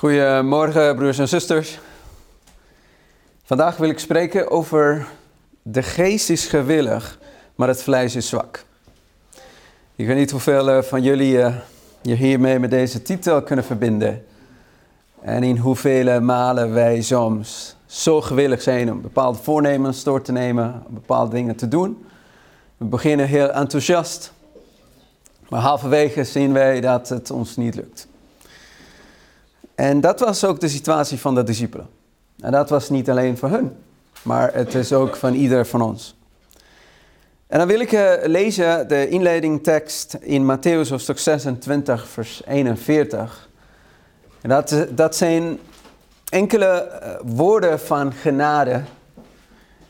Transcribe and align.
Goedemorgen, 0.00 0.96
broers 0.96 1.18
en 1.18 1.28
zusters. 1.28 1.78
Vandaag 3.44 3.76
wil 3.76 3.88
ik 3.88 3.98
spreken 3.98 4.50
over 4.50 5.06
de 5.62 5.82
geest 5.82 6.30
is 6.30 6.46
gewillig, 6.46 7.18
maar 7.54 7.68
het 7.68 7.82
vlees 7.82 8.16
is 8.16 8.28
zwak. 8.28 8.64
Ik 9.96 10.06
weet 10.06 10.16
niet 10.16 10.30
hoeveel 10.30 10.70
eh, 10.70 10.82
van 10.82 11.02
jullie 11.02 11.42
eh, 11.42 11.54
je 12.02 12.14
hiermee 12.14 12.58
met 12.58 12.70
deze 12.70 13.02
titel 13.02 13.42
kunnen 13.42 13.64
verbinden. 13.64 14.24
En 15.22 15.42
in 15.42 15.56
hoeveel 15.56 16.20
malen 16.20 16.72
wij 16.74 17.00
soms 17.02 17.76
zo 17.86 18.20
gewillig 18.20 18.62
zijn 18.62 18.92
om 18.92 19.00
bepaalde 19.00 19.38
voornemens 19.42 20.04
door 20.04 20.22
te 20.22 20.32
nemen, 20.32 20.82
om 20.88 20.94
bepaalde 20.94 21.34
dingen 21.34 21.56
te 21.56 21.68
doen. 21.68 22.06
We 22.76 22.84
beginnen 22.84 23.26
heel 23.26 23.50
enthousiast, 23.50 24.32
maar 25.48 25.60
halverwege 25.60 26.24
zien 26.24 26.52
wij 26.52 26.80
dat 26.80 27.08
het 27.08 27.30
ons 27.30 27.56
niet 27.56 27.74
lukt. 27.74 28.08
En 29.80 30.00
dat 30.00 30.20
was 30.20 30.44
ook 30.44 30.60
de 30.60 30.68
situatie 30.68 31.18
van 31.18 31.34
de 31.34 31.42
discipelen. 31.42 31.88
En 32.40 32.52
dat 32.52 32.70
was 32.70 32.90
niet 32.90 33.10
alleen 33.10 33.38
voor 33.38 33.48
hun, 33.48 33.76
maar 34.22 34.54
het 34.54 34.74
is 34.74 34.92
ook 34.92 35.16
van 35.16 35.34
ieder 35.34 35.66
van 35.66 35.80
ons. 35.80 36.16
En 37.46 37.58
dan 37.58 37.68
wil 37.68 37.80
ik 37.80 37.92
uh, 37.92 38.12
lezen 38.24 38.88
de 38.88 39.08
inleidingtekst 39.08 40.14
in 40.14 40.56
Matthäus 40.56 40.88
hoofdstuk 40.88 41.18
26, 41.18 42.08
vers 42.08 42.42
41. 42.46 43.48
En 44.40 44.48
dat, 44.48 44.86
dat 44.90 45.16
zijn 45.16 45.58
enkele 46.28 47.00
uh, 47.02 47.34
woorden 47.36 47.80
van 47.80 48.12
genade 48.12 48.82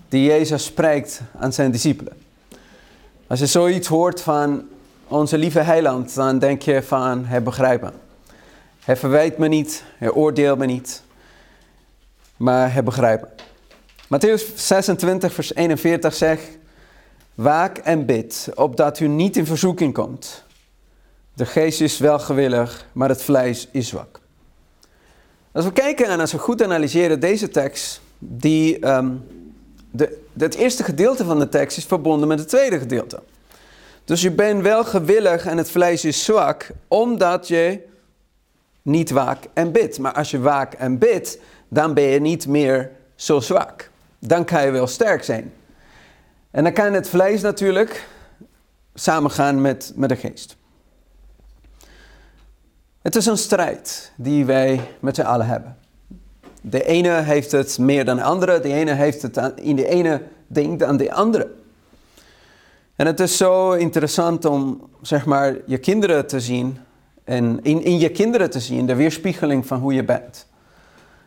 die 0.08 0.24
Jezus 0.24 0.64
spreekt 0.64 1.20
aan 1.38 1.52
zijn 1.52 1.70
discipelen. 1.70 2.12
Als 3.26 3.38
je 3.38 3.46
zoiets 3.46 3.88
hoort 3.88 4.20
van 4.20 4.62
onze 5.08 5.38
lieve 5.38 5.60
heiland, 5.60 6.14
dan 6.14 6.38
denk 6.38 6.62
je 6.62 6.82
van, 6.82 7.24
hij 7.24 7.42
begrijpt. 7.42 7.90
Hij 8.84 8.96
verwijt 8.96 9.38
me 9.38 9.48
niet, 9.48 9.84
hij 9.98 10.10
oordeelt 10.10 10.58
me 10.58 10.66
niet, 10.66 11.02
maar 12.36 12.72
hij 12.72 12.82
begrijpt 12.82 13.22
me. 13.22 13.28
Matthäus 14.18 14.54
26, 14.54 15.32
vers 15.32 15.54
41 15.54 16.14
zegt, 16.14 16.48
waak 17.34 17.78
en 17.78 18.06
bid, 18.06 18.48
opdat 18.54 19.00
u 19.00 19.06
niet 19.06 19.36
in 19.36 19.46
verzoeking 19.46 19.94
komt. 19.94 20.44
De 21.34 21.46
geest 21.46 21.80
is 21.80 21.98
wel 21.98 22.18
gewillig, 22.18 22.86
maar 22.92 23.08
het 23.08 23.22
vlees 23.22 23.68
is 23.70 23.88
zwak. 23.88 24.20
Als 25.52 25.64
we 25.64 25.72
kijken 25.72 26.06
en 26.06 26.20
als 26.20 26.32
we 26.32 26.38
goed 26.38 26.62
analyseren 26.62 27.20
deze 27.20 27.48
tekst, 27.48 28.00
die, 28.18 28.88
um, 28.88 29.24
de, 29.90 30.18
het 30.38 30.54
eerste 30.54 30.84
gedeelte 30.84 31.24
van 31.24 31.38
de 31.38 31.48
tekst 31.48 31.76
is 31.76 31.84
verbonden 31.84 32.28
met 32.28 32.38
het 32.38 32.48
tweede 32.48 32.78
gedeelte. 32.78 33.22
Dus 34.04 34.22
je 34.22 34.30
bent 34.30 34.62
wel 34.62 34.84
gewillig 34.84 35.46
en 35.46 35.56
het 35.56 35.70
vlees 35.70 36.04
is 36.04 36.24
zwak, 36.24 36.70
omdat 36.88 37.48
je 37.48 37.88
niet 38.82 39.10
waak 39.10 39.44
en 39.52 39.72
bid. 39.72 39.98
Maar 39.98 40.12
als 40.12 40.30
je 40.30 40.40
waak 40.40 40.72
en 40.72 40.98
bid, 40.98 41.40
dan 41.68 41.94
ben 41.94 42.04
je 42.04 42.20
niet 42.20 42.46
meer 42.46 42.90
zo 43.14 43.40
zwak. 43.40 43.90
Dan 44.18 44.44
kan 44.44 44.64
je 44.64 44.70
wel 44.70 44.86
sterk 44.86 45.24
zijn. 45.24 45.52
En 46.50 46.64
dan 46.64 46.72
kan 46.72 46.92
het 46.92 47.08
vlees 47.08 47.40
natuurlijk 47.40 48.06
samengaan 48.94 49.60
met, 49.60 49.92
met 49.96 50.08
de 50.08 50.16
geest. 50.16 50.56
Het 53.02 53.16
is 53.16 53.26
een 53.26 53.38
strijd 53.38 54.12
die 54.16 54.44
wij 54.44 54.80
met 55.00 55.14
z'n 55.14 55.22
allen 55.22 55.46
hebben. 55.46 55.76
De 56.60 56.84
ene 56.84 57.10
heeft 57.10 57.52
het 57.52 57.78
meer 57.78 58.04
dan 58.04 58.16
de 58.16 58.22
andere, 58.22 58.60
de 58.60 58.72
ene 58.72 58.92
heeft 58.92 59.22
het 59.22 59.52
in 59.54 59.76
de 59.76 59.86
ene 59.86 60.22
ding 60.46 60.78
dan 60.78 60.96
de 60.96 61.12
andere. 61.12 61.50
En 62.96 63.06
het 63.06 63.20
is 63.20 63.36
zo 63.36 63.72
interessant 63.72 64.44
om 64.44 64.88
zeg 65.02 65.26
maar 65.26 65.56
je 65.66 65.78
kinderen 65.78 66.26
te 66.26 66.40
zien 66.40 66.78
en 67.30 67.58
in, 67.62 67.84
in 67.84 67.98
je 67.98 68.08
kinderen 68.08 68.50
te 68.50 68.60
zien, 68.60 68.86
de 68.86 68.94
weerspiegeling 68.94 69.66
van 69.66 69.78
hoe 69.78 69.94
je 69.94 70.04
bent. 70.04 70.46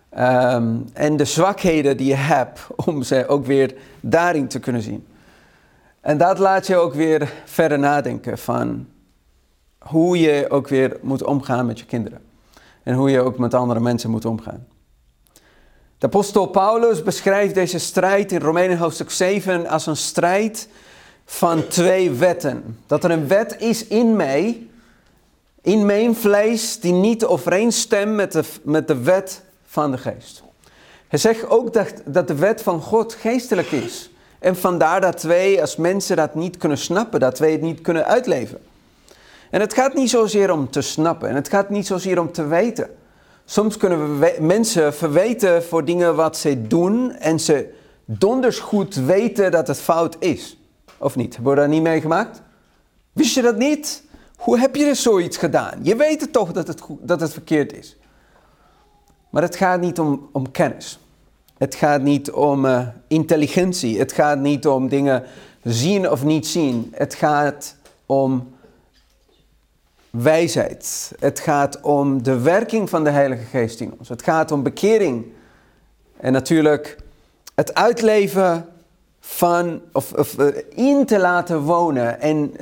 Ehm, 0.10 0.76
en 0.94 1.18
de 1.18 1.26
zwakheden 1.26 1.98
die 1.98 2.08
je 2.08 2.16
hebt, 2.16 2.68
om 2.86 3.04
ze 3.04 3.28
ook 3.28 3.46
weer 3.46 3.76
daarin 4.00 4.48
te 4.48 4.60
kunnen 4.60 4.82
zien. 4.82 5.08
En 6.02 6.18
dat 6.18 6.40
laat 6.40 6.68
je 6.68 6.76
ook 6.76 6.94
weer 6.94 7.34
verder 7.46 7.80
nadenken 7.80 8.38
van 8.38 8.88
hoe 9.78 10.20
je 10.20 10.50
ook 10.50 10.68
weer 10.68 10.98
moet 11.02 11.24
omgaan 11.24 11.66
met 11.66 11.80
je 11.80 11.86
kinderen. 11.86 12.20
En 12.84 12.96
hoe 12.96 13.10
je 13.10 13.22
ook 13.22 13.38
met 13.38 13.54
andere 13.54 13.80
mensen 13.80 14.10
moet 14.10 14.26
omgaan. 14.26 14.68
De 15.98 16.06
apostel 16.06 16.46
Paulus 16.46 17.04
beschrijft 17.04 17.54
deze 17.54 17.80
strijd 17.80 18.32
in 18.32 18.40
Romeinen 18.40 18.78
hoofdstuk 18.78 19.10
7 19.12 19.68
als 19.68 19.86
een 19.86 19.98
strijd 19.98 20.68
van 21.26 21.68
twee 21.68 22.12
wetten. 22.12 22.80
Dat 22.86 23.04
er 23.04 23.12
een 23.12 23.28
wet 23.28 23.56
is 23.60 23.88
in 23.88 24.16
mij 24.16 24.68
in 25.64 25.86
mijn 25.86 26.16
vlees 26.16 26.80
die 26.80 26.94
niet 26.94 27.26
overeenstemt 27.26 28.16
met 28.16 28.32
de, 28.32 28.44
met 28.64 28.88
de 28.88 29.02
wet 29.02 29.42
van 29.66 29.92
de 29.92 29.98
geest. 29.98 30.44
Hij 31.08 31.20
zegt 31.20 31.50
ook 31.50 31.74
dat, 31.74 31.94
dat 32.06 32.28
de 32.28 32.36
wet 32.36 32.62
van 32.62 32.82
God 32.82 33.14
geestelijk 33.14 33.72
is. 33.72 34.12
En 34.40 34.56
vandaar 34.56 35.02
dat 35.02 35.24
wij 35.24 35.62
als 35.62 35.76
mensen 35.76 36.16
dat 36.16 36.36
niet 36.36 36.58
kunnen 36.58 36.78
snappen, 36.78 37.20
dat 37.20 37.40
wij 37.40 37.52
het 37.52 37.62
niet 37.62 37.82
kunnen 37.82 38.06
uitleven. 38.06 38.60
En 39.50 39.60
het 39.60 39.74
gaat 39.74 39.94
niet 39.94 40.10
zozeer 40.10 40.52
om 40.52 40.70
te 40.70 40.82
snappen 40.82 41.30
en 41.30 41.36
het 41.36 41.50
gaat 41.50 41.70
niet 41.70 41.88
zozeer 41.88 42.20
om 42.20 42.32
te 42.32 42.48
weten. 42.48 42.90
Soms 43.46 43.78
kunnen 43.78 44.20
we 44.20 44.36
mensen 44.40 44.94
verweten 44.94 45.64
voor 45.64 45.86
dingen 45.86 46.16
wat 46.16 46.38
ze 46.38 46.68
doen 46.68 47.12
en 47.12 47.40
ze 47.40 47.74
donders 48.06 48.60
goed 48.60 48.96
weten 48.96 49.52
dat 49.52 49.68
het 49.68 49.80
fout 49.80 50.16
is. 50.20 50.58
Of 50.98 51.16
niet? 51.16 51.36
Hebben 51.36 51.54
we 51.54 51.60
dat 51.60 51.70
niet 51.70 51.82
meegemaakt? 51.82 52.42
Wist 53.14 53.36
je 53.36 53.42
dat 53.42 53.58
niet? 53.58 54.04
Hoe 54.44 54.60
heb 54.60 54.76
je 54.76 54.86
er 54.86 54.96
zoiets 54.96 55.38
gedaan? 55.38 55.80
Je 55.82 55.96
weet 55.96 56.22
het 56.22 56.34
toch 56.34 56.52
dat 56.52 56.68
het, 56.68 56.82
dat 57.00 57.20
het 57.20 57.34
verkeerd 57.34 57.74
is. 57.74 57.98
Maar 59.30 59.42
het 59.42 59.56
gaat 59.56 59.80
niet 59.80 60.00
om, 60.00 60.30
om 60.32 60.52
kennis. 60.52 61.00
Het 61.58 61.76
gaat 61.76 62.02
niet 62.02 62.32
om 62.32 62.66
uh, 62.66 62.88
intelligentie. 63.08 64.00
Het 64.00 64.12
gaat 64.12 64.40
niet 64.40 64.68
om 64.68 64.88
dingen 64.88 65.24
zien 65.64 66.10
of 66.10 66.24
niet 66.24 66.48
zien. 66.48 66.94
Het 66.96 67.14
gaat 67.14 67.76
om 68.06 68.54
wijsheid. 70.10 71.12
Het 71.20 71.40
gaat 71.40 71.82
om 71.82 72.24
de 72.24 72.40
werking 72.40 72.90
van 72.90 73.04
de 73.04 73.10
Heilige 73.10 73.44
Geest 73.44 73.80
in 73.80 73.94
ons. 73.98 74.10
Het 74.10 74.24
gaat 74.24 74.52
om 74.52 74.64
bekering. 74.64 75.26
En 76.18 76.34
natuurlijk 76.34 76.98
het 77.56 77.74
uitleven 77.74 78.66
van, 79.20 79.82
of, 79.92 80.14
of 80.14 80.40
uh, 80.40 80.48
in 80.70 81.06
te 81.06 81.20
laten 81.20 81.60
wonen 81.60 82.22
en 82.22 82.54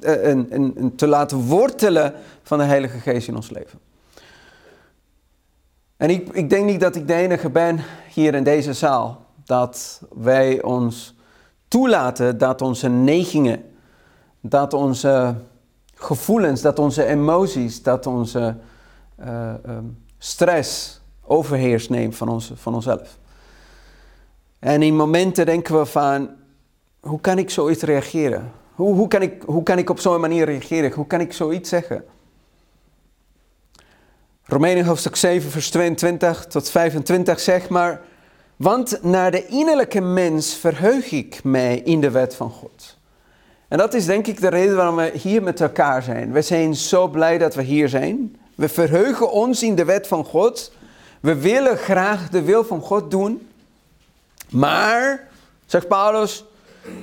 en, 0.00 0.92
te 0.96 1.06
laten 1.06 1.38
wortelen 1.38 2.14
van 2.42 2.58
de 2.58 2.64
Heilige 2.64 2.98
Geest 2.98 3.28
in 3.28 3.36
ons 3.36 3.50
leven. 3.50 3.78
En 5.96 6.10
ik, 6.10 6.28
ik 6.28 6.50
denk 6.50 6.64
niet 6.64 6.80
dat 6.80 6.96
ik 6.96 7.06
de 7.06 7.14
enige 7.14 7.50
ben 7.50 7.80
hier 8.12 8.34
in 8.34 8.44
deze 8.44 8.72
zaal 8.72 9.26
dat 9.44 10.02
wij 10.14 10.62
ons 10.62 11.14
toelaten 11.68 12.38
dat 12.38 12.62
onze 12.62 12.88
neigingen, 12.88 13.62
dat 14.40 14.72
onze 14.72 15.34
gevoelens, 15.94 16.60
dat 16.60 16.78
onze 16.78 17.04
emoties, 17.04 17.82
dat 17.82 18.06
onze 18.06 18.56
uh, 19.20 19.54
um, 19.68 19.98
stress 20.18 21.00
overheers 21.22 21.88
neemt 21.88 22.16
van, 22.16 22.28
ons, 22.28 22.52
van 22.54 22.74
onszelf. 22.74 23.18
En 24.58 24.82
in 24.82 24.96
momenten 24.96 25.46
denken 25.46 25.78
we 25.78 25.86
van, 25.86 26.30
hoe 27.00 27.20
kan 27.20 27.38
ik 27.38 27.50
zoiets 27.50 27.82
reageren? 27.82 28.52
Hoe, 28.78 28.94
hoe, 28.94 29.08
kan, 29.08 29.22
ik, 29.22 29.42
hoe 29.46 29.62
kan 29.62 29.78
ik 29.78 29.90
op 29.90 30.00
zo'n 30.00 30.20
manier 30.20 30.44
reageren? 30.44 30.92
Hoe 30.92 31.06
kan 31.06 31.20
ik 31.20 31.32
zoiets 31.32 31.68
zeggen? 31.68 32.04
Romeinen 34.44 34.84
hoofdstuk 34.84 35.16
7, 35.16 35.50
vers 35.50 35.70
22 35.70 36.46
tot 36.46 36.70
25 36.70 37.40
zegt 37.40 37.68
maar, 37.68 38.00
want 38.56 39.02
naar 39.02 39.30
de 39.30 39.46
innerlijke 39.46 40.00
mens 40.00 40.54
verheug 40.54 41.10
ik 41.10 41.40
mij 41.44 41.78
in 41.78 42.00
de 42.00 42.10
wet 42.10 42.34
van 42.34 42.50
God. 42.50 42.96
En 43.68 43.78
dat 43.78 43.94
is 43.94 44.06
denk 44.06 44.26
ik 44.26 44.40
de 44.40 44.48
reden 44.48 44.76
waarom 44.76 44.96
we 44.96 45.10
hier 45.14 45.42
met 45.42 45.60
elkaar 45.60 46.02
zijn. 46.02 46.32
We 46.32 46.42
zijn 46.42 46.74
zo 46.74 47.08
blij 47.08 47.38
dat 47.38 47.54
we 47.54 47.62
hier 47.62 47.88
zijn. 47.88 48.36
We 48.54 48.68
verheugen 48.68 49.32
ons 49.32 49.62
in 49.62 49.74
de 49.74 49.84
wet 49.84 50.06
van 50.06 50.24
God. 50.24 50.72
We 51.20 51.34
willen 51.34 51.76
graag 51.76 52.28
de 52.28 52.42
wil 52.42 52.64
van 52.64 52.80
God 52.80 53.10
doen. 53.10 53.48
Maar, 54.50 55.28
zegt 55.66 55.88
Paulus, 55.88 56.44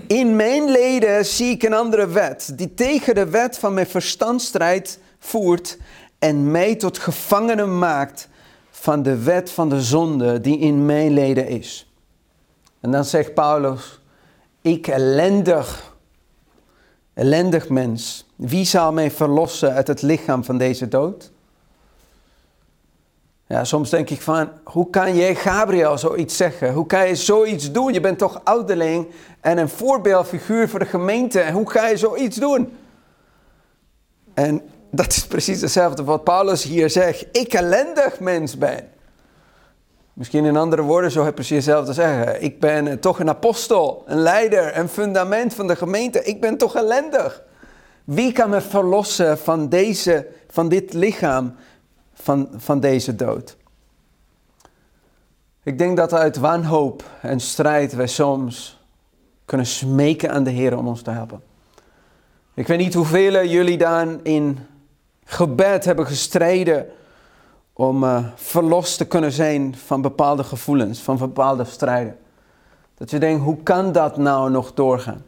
in 0.07 0.35
mijn 0.35 0.69
leden 0.69 1.25
zie 1.25 1.49
ik 1.49 1.63
een 1.63 1.73
andere 1.73 2.07
wet, 2.07 2.51
die 2.55 2.73
tegen 2.73 3.15
de 3.15 3.29
wet 3.29 3.57
van 3.57 3.73
mijn 3.73 3.87
verstandstrijd 3.87 4.99
voert 5.19 5.77
en 6.19 6.51
mij 6.51 6.75
tot 6.75 6.97
gevangene 6.97 7.65
maakt 7.65 8.29
van 8.71 9.03
de 9.03 9.23
wet 9.23 9.51
van 9.51 9.69
de 9.69 9.81
zonde 9.81 10.41
die 10.41 10.59
in 10.59 10.85
mijn 10.85 11.13
leden 11.13 11.47
is. 11.47 11.93
En 12.79 12.91
dan 12.91 13.05
zegt 13.05 13.33
Paulus, 13.33 14.01
ik 14.61 14.87
ellendig, 14.87 15.95
ellendig 17.13 17.69
mens, 17.69 18.25
wie 18.35 18.65
zal 18.65 18.93
mij 18.93 19.11
verlossen 19.11 19.73
uit 19.73 19.87
het 19.87 20.01
lichaam 20.01 20.43
van 20.43 20.57
deze 20.57 20.87
dood? 20.87 21.31
Ja, 23.47 23.63
soms 23.63 23.89
denk 23.89 24.09
ik 24.09 24.21
van, 24.21 24.49
hoe 24.63 24.89
kan 24.89 25.15
jij 25.15 25.35
Gabriel 25.35 25.97
zoiets 25.97 26.37
zeggen? 26.37 26.73
Hoe 26.73 26.85
kan 26.85 27.07
je 27.07 27.15
zoiets 27.15 27.71
doen? 27.71 27.93
Je 27.93 27.99
bent 27.99 28.17
toch 28.17 28.41
ouderling 28.43 29.07
en 29.41 29.57
een 29.57 29.69
voorbeeldfiguur 29.69 30.69
voor 30.69 30.79
de 30.79 30.85
gemeente. 30.85 31.39
En 31.39 31.53
hoe 31.53 31.69
ga 31.69 31.87
je 31.87 31.97
zoiets 31.97 32.37
doen? 32.37 32.77
En 34.33 34.61
dat 34.91 35.07
is 35.07 35.27
precies 35.27 35.61
hetzelfde 35.61 36.03
wat 36.03 36.23
Paulus 36.23 36.63
hier 36.63 36.89
zegt. 36.89 37.25
Ik 37.31 37.53
ellendig 37.53 38.19
mens 38.19 38.57
ben. 38.57 38.89
Misschien 40.13 40.45
in 40.45 40.57
andere 40.57 40.81
woorden 40.81 41.11
zou 41.11 41.23
hij 41.23 41.33
precies 41.33 41.55
hetzelfde 41.55 41.93
zeggen. 41.93 42.43
Ik 42.43 42.59
ben 42.59 42.99
toch 42.99 43.19
een 43.19 43.29
apostel, 43.29 44.03
een 44.05 44.19
leider, 44.19 44.77
een 44.77 44.89
fundament 44.89 45.53
van 45.53 45.67
de 45.67 45.75
gemeente. 45.75 46.23
Ik 46.23 46.41
ben 46.41 46.57
toch 46.57 46.75
ellendig. 46.75 47.43
Wie 48.03 48.31
kan 48.31 48.49
me 48.49 48.61
verlossen 48.61 49.37
van, 49.37 49.69
deze, 49.69 50.27
van 50.49 50.69
dit 50.69 50.93
lichaam, 50.93 51.55
van, 52.15 52.49
van 52.55 52.79
deze 52.79 53.15
dood? 53.15 53.57
Ik 55.63 55.77
denk 55.77 55.97
dat 55.97 56.13
uit 56.13 56.37
wanhoop 56.37 57.03
en 57.21 57.39
strijd 57.39 57.93
wij 57.93 58.07
soms 58.07 58.79
kunnen 59.45 59.65
smeken 59.65 60.31
aan 60.31 60.43
de 60.43 60.49
Heer 60.49 60.77
om 60.77 60.87
ons 60.87 61.01
te 61.01 61.11
helpen. 61.11 61.41
Ik 62.53 62.67
weet 62.67 62.77
niet 62.77 62.93
hoeveel 62.93 63.45
jullie 63.45 63.77
dan 63.77 64.19
in 64.23 64.59
gebed 65.23 65.85
hebben 65.85 66.07
gestreden 66.07 66.87
om 67.73 68.03
uh, 68.03 68.25
verlost 68.35 68.97
te 68.97 69.05
kunnen 69.05 69.31
zijn 69.31 69.75
van 69.75 70.01
bepaalde 70.01 70.43
gevoelens, 70.43 70.99
van 70.99 71.17
bepaalde 71.17 71.65
strijden. 71.65 72.17
Dat 72.97 73.11
je 73.11 73.19
denkt, 73.19 73.43
hoe 73.43 73.63
kan 73.63 73.91
dat 73.91 74.17
nou 74.17 74.51
nog 74.51 74.73
doorgaan? 74.73 75.25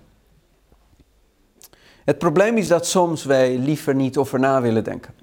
Het 2.06 2.18
probleem 2.18 2.58
is 2.58 2.68
dat 2.68 2.86
soms 2.86 3.26
wij 3.26 3.58
liever 3.58 3.96
niet 3.96 4.18
over 4.18 4.40
na 4.40 4.62
willen 4.62 4.84
denken. 4.84 5.14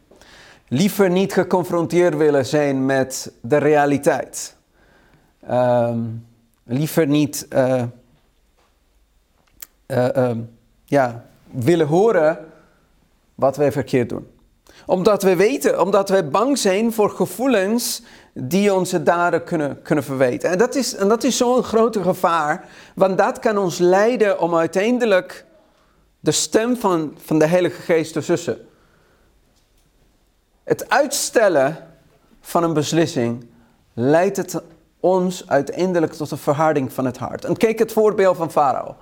Liever 0.69 1.11
niet 1.11 1.33
geconfronteerd 1.33 2.17
willen 2.17 2.47
zijn 2.47 2.87
met 2.87 3.33
de 3.41 3.57
realiteit. 3.57 4.57
Ehm, 5.47 6.01
liever 6.65 7.07
niet 7.07 7.47
uh, 7.53 7.83
uh, 9.87 10.31
ja, 10.85 11.25
willen 11.51 11.87
horen 11.87 12.39
wat 13.35 13.57
wij 13.57 13.73
verkeerd 13.73 14.09
doen. 14.09 14.27
Omdat 14.87 15.23
we 15.23 15.37
weten, 15.37 15.81
omdat 15.81 16.09
wij 16.09 16.29
bang 16.29 16.59
zijn 16.59 16.93
voor 16.93 17.11
gevoelens 17.11 18.03
die 18.33 18.75
onze 18.75 19.03
daden 19.03 19.45
kunnen, 19.45 19.83
kunnen 19.83 20.05
verweten. 20.05 20.51
En 20.51 20.59
dat 20.59 20.75
is, 20.75 20.95
en 20.95 21.09
dat 21.09 21.25
is 21.25 21.37
zo'n 21.37 21.63
grote 21.63 22.03
gevaar, 22.03 22.69
want 22.95 23.19
dat 23.19 23.39
kan 23.39 23.59
ons 23.59 23.79
leiden 23.79 24.41
om 24.41 24.55
uiteindelijk 24.55 25.45
de 26.21 26.33
stem 26.33 26.77
van, 26.77 27.15
van 27.25 27.39
de 27.39 27.47
Heilige 27.47 27.81
Geest 27.83 28.13
te 28.13 28.21
sussen. 28.21 28.59
Het 30.65 30.89
uitstellen 30.89 31.77
van 32.41 32.63
een 32.63 32.73
beslissing 32.73 33.47
leidt 33.93 34.37
het 34.37 34.63
ons 35.01 35.49
uiteindelijk 35.49 36.13
tot 36.13 36.31
een 36.31 36.39
verharding 36.39 36.93
van 36.93 37.05
het 37.05 37.19
hart. 37.19 37.45
En 37.45 37.57
kijk 37.57 37.79
het 37.79 37.93
voorbeeld 37.93 38.37
van 38.37 38.51
Farao. 38.51 38.97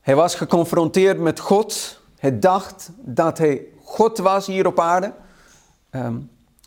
Hij 0.00 0.14
was 0.14 0.34
geconfronteerd 0.34 1.18
met 1.18 1.40
God. 1.40 2.00
Hij 2.18 2.38
dacht 2.38 2.90
dat 2.96 3.38
hij 3.38 3.62
God 3.82 4.18
was 4.18 4.46
hier 4.46 4.66
op 4.66 4.80
aarde. 4.80 5.12
Ehm, 5.90 6.14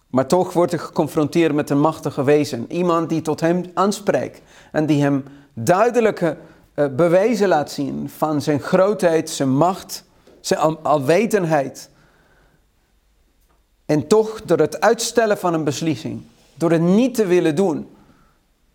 maar 0.09 0.27
toch 0.27 0.53
wordt 0.53 0.71
hij 0.71 0.79
geconfronteerd 0.79 1.53
met 1.53 1.69
een 1.69 1.79
machtige 1.79 2.23
wezen. 2.23 2.71
Iemand 2.71 3.09
die 3.09 3.21
tot 3.21 3.39
hem 3.39 3.63
aanspreekt. 3.73 4.41
En 4.71 4.85
die 4.85 5.01
hem 5.01 5.23
duidelijke 5.53 6.37
uh, 6.75 6.85
bewijzen 6.95 7.47
laat 7.47 7.71
zien 7.71 8.09
van 8.09 8.41
zijn 8.41 8.59
grootheid, 8.59 9.29
zijn 9.29 9.49
macht, 9.49 10.03
zijn 10.41 10.59
al 10.59 10.79
alwetendheid. 10.81 11.89
En 13.87 14.07
toch 14.07 14.41
door 14.41 14.57
het 14.57 14.81
uitstellen 14.81 15.37
van 15.37 15.53
een 15.53 15.63
beslissing, 15.63 16.21
door 16.53 16.71
het 16.71 16.81
niet 16.81 17.15
te 17.15 17.25
willen 17.25 17.55
doen, 17.55 17.89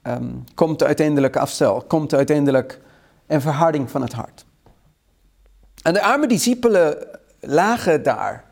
um, 0.03 0.45
komt 0.55 0.83
uiteindelijk 0.83 1.37
afstel, 1.37 1.81
komt 1.81 2.15
uiteindelijk 2.15 2.81
een 3.27 3.41
verharding 3.41 3.91
van 3.91 4.03
het 4.03 4.13
hart. 4.13 4.45
En 5.83 5.93
de 5.93 6.03
arme 6.03 6.27
discipelen 6.27 7.07
lagen 7.41 8.03
daar 8.03 8.45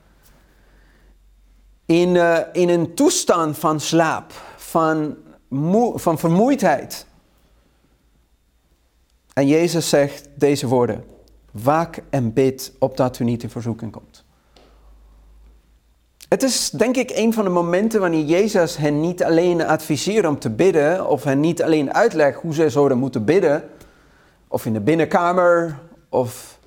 in, 1.86 2.14
uh, 2.14 2.38
in 2.52 2.68
een 2.68 2.94
toestand 2.94 3.58
van 3.58 3.80
slaap, 3.80 4.32
van, 4.56 5.16
van 5.94 6.18
vermoeidheid. 6.18 7.06
En 9.32 9.46
Jezus 9.46 9.88
zegt 9.88 10.28
deze 10.34 10.66
woorden: 10.66 11.04
Waak 11.50 12.02
en 12.10 12.32
bid 12.32 12.72
opdat 12.78 13.18
u 13.18 13.24
niet 13.24 13.42
in 13.42 13.50
verzoeking 13.50 13.92
komt. 13.92 14.24
Het 16.30 16.42
is 16.42 16.70
denk 16.70 16.96
ik 16.96 17.10
een 17.14 17.32
van 17.32 17.44
de 17.44 17.50
momenten 17.50 18.00
wanneer 18.00 18.24
Jezus 18.24 18.76
hen 18.76 19.00
niet 19.00 19.24
alleen 19.24 19.66
adviseert 19.66 20.26
om 20.26 20.38
te 20.38 20.50
bidden, 20.50 21.08
of 21.08 21.24
hen 21.24 21.40
niet 21.40 21.62
alleen 21.62 21.94
uitlegt 21.94 22.40
hoe 22.40 22.54
ze 22.54 22.70
zouden 22.70 22.98
moeten 22.98 23.24
bidden, 23.24 23.64
of 24.48 24.66
in 24.66 24.72
de 24.72 24.80
binnenkamer, 24.80 25.78
of 26.08 26.58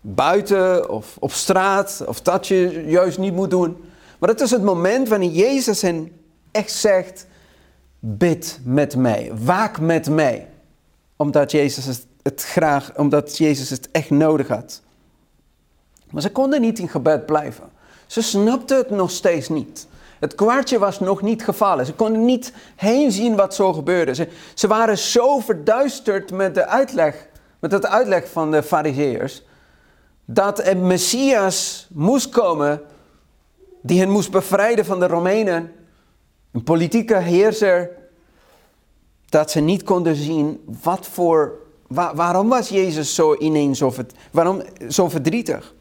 buiten 0.00 0.90
of 0.90 1.16
op 1.18 1.32
straat, 1.32 2.04
of 2.06 2.20
dat 2.20 2.46
je 2.46 2.84
juist 2.86 3.18
niet 3.18 3.34
moet 3.34 3.50
doen. 3.50 3.84
Maar 4.18 4.28
het 4.28 4.40
is 4.40 4.50
het 4.50 4.62
moment 4.62 5.08
wanneer 5.08 5.30
Jezus 5.30 5.82
hen 5.82 6.12
echt 6.50 6.72
zegt, 6.72 7.26
bid 7.98 8.60
met 8.64 8.96
mij, 8.96 9.32
waak 9.44 9.80
met 9.80 10.10
mij. 10.10 10.48
Omdat 11.16 11.50
Jezus 11.50 12.06
het, 12.22 12.42
graag, 12.42 12.98
omdat 12.98 13.38
Jezus 13.38 13.70
het 13.70 13.90
echt 13.90 14.10
nodig 14.10 14.48
had. 14.48 14.82
Maar 16.10 16.22
ze 16.22 16.32
konden 16.32 16.60
niet 16.60 16.78
in 16.78 16.88
gebed 16.88 17.26
blijven. 17.26 17.74
Ze 18.06 18.22
snapten 18.22 18.76
het 18.76 18.90
nog 18.90 19.10
steeds 19.10 19.48
niet. 19.48 19.86
Het 20.18 20.34
kwartje 20.34 20.78
was 20.78 21.00
nog 21.00 21.22
niet 21.22 21.44
gevallen. 21.44 21.86
Ze 21.86 21.94
konden 21.94 22.24
niet 22.24 22.52
heen 22.76 23.12
zien 23.12 23.36
wat 23.36 23.54
zo 23.54 23.72
gebeurde. 23.72 24.14
Ze, 24.14 24.28
ze 24.54 24.66
waren 24.66 24.98
zo 24.98 25.38
verduisterd 25.38 26.30
met 26.30 26.54
de 26.54 26.66
uitleg, 26.66 27.28
met 27.58 27.72
het 27.72 27.86
uitleg 27.86 28.30
van 28.30 28.50
de 28.50 28.62
fariseërs, 28.62 29.42
dat 30.24 30.66
een 30.66 30.86
Messias 30.86 31.88
moest 31.92 32.28
komen 32.28 32.82
die 33.82 34.00
hen 34.00 34.10
moest 34.10 34.30
bevrijden 34.30 34.84
van 34.84 35.00
de 35.00 35.06
Romeinen. 35.06 35.72
Een 36.52 36.62
politieke 36.62 37.16
heerser. 37.16 37.90
Dat 39.28 39.50
ze 39.50 39.60
niet 39.60 39.82
konden 39.82 40.14
zien 40.14 40.64
wat 40.82 41.06
voor, 41.06 41.58
waarom 41.88 42.48
was 42.48 42.68
Jezus 42.68 43.14
zo 43.14 43.34
ineens 43.34 43.78
zo, 43.78 43.92
waarom, 44.30 44.62
zo 44.88 45.08
verdrietig. 45.08 45.74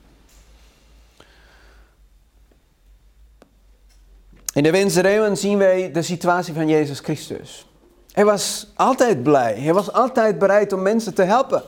In 4.55 4.63
de 4.63 4.71
Winsereeuwen 4.71 5.37
zien 5.37 5.57
wij 5.57 5.91
de 5.91 6.01
situatie 6.01 6.53
van 6.53 6.67
Jezus 6.67 6.99
Christus. 6.99 7.67
Hij 8.11 8.25
was 8.25 8.71
altijd 8.75 9.23
blij. 9.23 9.59
Hij 9.59 9.73
was 9.73 9.91
altijd 9.91 10.39
bereid 10.39 10.73
om 10.73 10.81
mensen 10.81 11.13
te 11.13 11.23
helpen. 11.23 11.63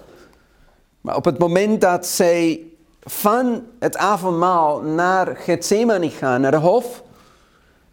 Maar 1.01 1.15
op 1.15 1.25
het 1.25 1.37
moment 1.37 1.81
dat 1.81 2.05
zij 2.05 2.63
van 3.01 3.63
het 3.79 3.97
avondmaal 3.97 4.81
naar 4.81 5.35
Gethsemane 5.35 6.09
gaan, 6.09 6.41
naar 6.41 6.51
de 6.51 6.57
hof, 6.57 7.03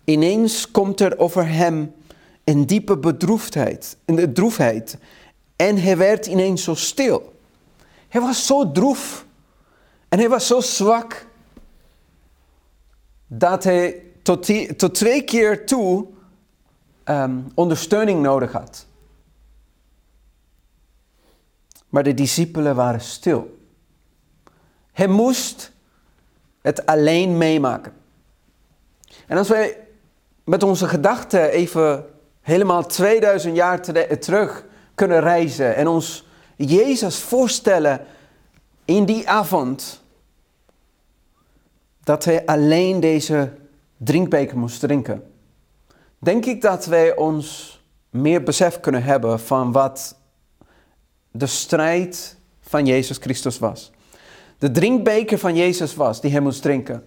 ineens 0.04 0.70
komt 0.70 1.00
er 1.00 1.18
over 1.18 1.48
hem 1.48 1.94
een 2.44 2.66
diepe 2.66 2.96
bedroefdheid, 2.96 3.96
een 4.04 4.34
droefheid. 4.34 4.98
En 5.56 5.78
hij 5.78 5.96
werd 5.96 6.26
ineens 6.26 6.62
zo 6.62 6.74
stil. 6.74 7.38
Hij 8.08 8.20
was 8.20 8.46
zo 8.46 8.72
droef 8.72 9.24
en 10.08 10.18
hij 10.18 10.28
was 10.28 10.46
zo 10.46 10.60
zwak 10.60 11.26
dat 13.26 13.64
hij 13.64 14.03
tot, 14.24 14.78
tot 14.78 14.94
twee 14.94 15.22
keer 15.22 15.66
toe 15.66 16.06
um, 17.04 17.46
ondersteuning 17.54 18.22
nodig 18.22 18.52
had. 18.52 18.86
Maar 21.88 22.02
de 22.02 22.14
discipelen 22.14 22.74
waren 22.74 23.00
stil. 23.00 23.58
Hij 24.92 25.06
moest 25.06 25.72
het 26.60 26.86
alleen 26.86 27.38
meemaken. 27.38 27.92
En 29.26 29.38
als 29.38 29.48
wij 29.48 29.86
met 30.44 30.62
onze 30.62 30.88
gedachten 30.88 31.50
even 31.50 32.06
helemaal 32.40 32.86
2000 32.86 33.56
jaar 33.56 33.80
terug 34.20 34.64
kunnen 34.94 35.20
reizen 35.20 35.76
en 35.76 35.88
ons 35.88 36.26
Jezus 36.56 37.18
voorstellen 37.18 38.06
in 38.84 39.04
die 39.04 39.28
avond, 39.28 40.02
dat 42.04 42.24
hij 42.24 42.46
alleen 42.46 43.00
deze 43.00 43.52
drinkbeker 43.96 44.58
moest 44.58 44.80
drinken, 44.80 45.22
denk 46.18 46.44
ik 46.44 46.60
dat 46.60 46.86
wij 46.86 47.16
ons 47.16 47.78
meer 48.10 48.42
besef 48.42 48.80
kunnen 48.80 49.02
hebben 49.02 49.40
van 49.40 49.72
wat 49.72 50.16
de 51.30 51.46
strijd 51.46 52.36
van 52.60 52.86
Jezus 52.86 53.16
Christus 53.16 53.58
was. 53.58 53.92
De 54.58 54.70
drinkbeker 54.70 55.38
van 55.38 55.56
Jezus 55.56 55.94
was 55.94 56.20
die 56.20 56.30
hij 56.30 56.40
moest 56.40 56.62
drinken. 56.62 57.04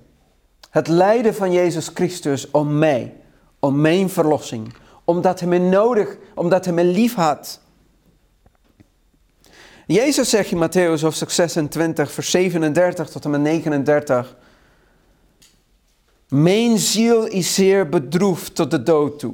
Het 0.70 0.88
lijden 0.88 1.36
van 1.36 1.52
Jezus 1.52 1.92
Christus 1.94 2.52
om 2.52 2.78
mij, 2.78 3.16
om 3.60 3.82
mijn 3.82 4.10
verlossing, 4.10 4.74
omdat 5.04 5.40
hij 5.40 5.50
me 5.50 5.58
nodig, 5.58 6.18
omdat 6.36 6.66
hij 6.66 6.74
me 6.74 6.84
lief 6.84 7.16
had. 7.16 7.60
Jezus 9.86 10.30
zegt 10.30 10.52
in 10.52 10.70
Matthäus 10.70 11.02
hoofdstuk 11.02 11.30
26, 11.30 12.12
vers 12.12 12.32
37 12.32 13.10
tot 13.10 13.26
en 13.26 13.32
met 13.32 13.42
39. 13.42 14.36
Mijn 16.28 16.78
ziel 16.78 17.26
is 17.26 17.54
zeer 17.54 17.90
bedroefd 17.90 18.56
tot 18.56 18.72
de 18.72 18.84
dood 18.84 19.20
toe. 19.20 19.34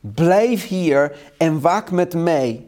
Blijf 0.00 0.68
hier 0.68 1.16
en 1.38 1.60
waak 1.60 1.90
met 1.90 2.14
mij. 2.14 2.66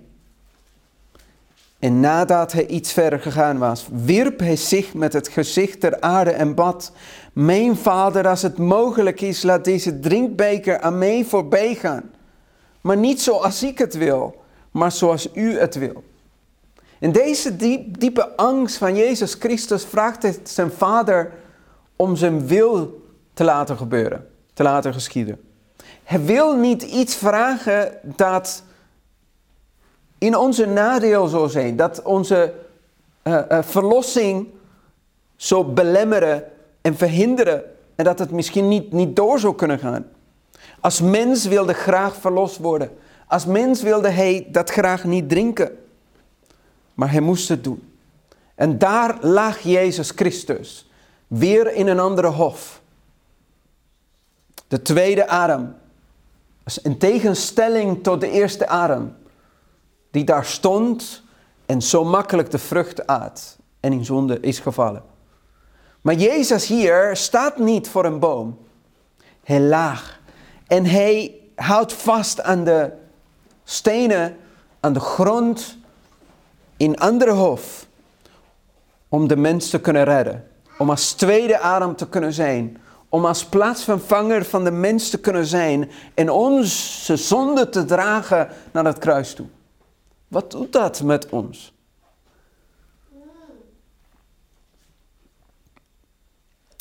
En 1.78 2.00
nadat 2.00 2.52
hij 2.52 2.66
iets 2.66 2.92
verder 2.92 3.20
gegaan 3.20 3.58
was, 3.58 3.88
wierp 3.92 4.38
hij 4.38 4.56
zich 4.56 4.94
met 4.94 5.12
het 5.12 5.28
gezicht 5.28 5.80
ter 5.80 6.00
aarde 6.00 6.30
en 6.30 6.54
bad: 6.54 6.92
Mijn 7.32 7.76
vader, 7.76 8.28
als 8.28 8.42
het 8.42 8.58
mogelijk 8.58 9.20
is, 9.20 9.42
laat 9.42 9.64
deze 9.64 10.00
drinkbeker 10.00 10.80
aan 10.80 10.98
mij 10.98 11.24
voorbij 11.24 11.74
gaan. 11.74 12.10
Maar 12.80 12.96
niet 12.96 13.20
zoals 13.20 13.62
ik 13.62 13.78
het 13.78 13.94
wil, 13.94 14.42
maar 14.70 14.92
zoals 14.92 15.28
u 15.34 15.58
het 15.58 15.74
wil. 15.74 16.04
In 17.00 17.12
deze 17.12 17.56
diep, 17.56 18.00
diepe 18.00 18.36
angst 18.36 18.76
van 18.76 18.96
Jezus 18.96 19.34
Christus 19.34 19.84
vraagt 19.84 20.22
hij 20.22 20.36
zijn 20.42 20.70
vader 20.70 21.32
om 21.96 22.16
zijn 22.16 22.46
wil 22.46 23.06
te 23.38 23.44
laten 23.44 23.76
gebeuren, 23.76 24.28
te 24.52 24.62
laten 24.62 24.92
geschieden. 24.92 25.40
Hij 26.04 26.24
wil 26.24 26.56
niet 26.56 26.82
iets 26.82 27.16
vragen 27.16 27.98
dat 28.02 28.62
in 30.18 30.36
onze 30.36 30.66
nadeel 30.66 31.26
zou 31.26 31.48
zijn, 31.48 31.76
dat 31.76 32.02
onze 32.02 32.54
uh, 33.22 33.40
uh, 33.50 33.58
verlossing 33.62 34.48
zou 35.36 35.64
belemmeren 35.64 36.44
en 36.80 36.96
verhinderen 36.96 37.62
en 37.94 38.04
dat 38.04 38.18
het 38.18 38.30
misschien 38.30 38.68
niet, 38.68 38.92
niet 38.92 39.16
door 39.16 39.38
zou 39.38 39.54
kunnen 39.54 39.78
gaan. 39.78 40.06
Als 40.80 41.00
mens 41.00 41.44
wilde 41.46 41.72
graag 41.72 42.16
verlost 42.16 42.56
worden. 42.56 42.90
Als 43.26 43.46
mens 43.46 43.82
wilde 43.82 44.08
hij 44.08 44.46
dat 44.50 44.70
graag 44.70 45.04
niet 45.04 45.28
drinken. 45.28 45.78
Maar 46.94 47.10
hij 47.10 47.20
moest 47.20 47.48
het 47.48 47.64
doen. 47.64 47.92
En 48.54 48.78
daar 48.78 49.18
lag 49.20 49.58
Jezus 49.58 50.10
Christus. 50.10 50.90
Weer 51.26 51.72
in 51.72 51.86
een 51.86 52.00
andere 52.00 52.28
hof. 52.28 52.77
De 54.68 54.82
tweede 54.82 55.28
adem. 55.28 55.74
In 56.82 56.98
tegenstelling 56.98 58.02
tot 58.02 58.20
de 58.20 58.30
eerste 58.30 58.68
adem. 58.68 59.16
Die 60.10 60.24
daar 60.24 60.44
stond 60.44 61.22
en 61.66 61.82
zo 61.82 62.04
makkelijk 62.04 62.50
de 62.50 62.58
vrucht 62.58 63.06
at. 63.06 63.56
En 63.80 63.92
in 63.92 64.04
zonde 64.04 64.40
is 64.40 64.58
gevallen. 64.58 65.02
Maar 66.00 66.14
Jezus 66.14 66.66
hier 66.66 67.16
staat 67.16 67.58
niet 67.58 67.88
voor 67.88 68.04
een 68.04 68.18
boom. 68.18 68.58
Hij 69.44 69.60
laag. 69.60 70.20
En 70.66 70.84
hij 70.84 71.34
houdt 71.54 71.92
vast 71.92 72.42
aan 72.42 72.64
de 72.64 72.92
stenen, 73.64 74.36
aan 74.80 74.92
de 74.92 75.00
grond 75.00 75.76
in 76.76 76.98
andere 76.98 77.32
hof. 77.32 77.86
Om 79.08 79.28
de 79.28 79.36
mens 79.36 79.70
te 79.70 79.80
kunnen 79.80 80.04
redden. 80.04 80.48
Om 80.78 80.90
als 80.90 81.12
tweede 81.12 81.58
adem 81.58 81.96
te 81.96 82.08
kunnen 82.08 82.32
zijn. 82.32 82.78
Om 83.08 83.24
als 83.24 83.44
plaatsvervanger 83.44 84.44
van 84.44 84.64
de 84.64 84.70
mens 84.70 85.10
te 85.10 85.18
kunnen 85.18 85.46
zijn. 85.46 85.90
En 86.14 86.30
onze 86.30 87.16
zonde 87.16 87.68
te 87.68 87.84
dragen 87.84 88.48
naar 88.72 88.84
het 88.84 88.98
kruis 88.98 89.34
toe. 89.34 89.46
Wat 90.28 90.50
doet 90.50 90.72
dat 90.72 91.02
met 91.02 91.28
ons? 91.28 91.72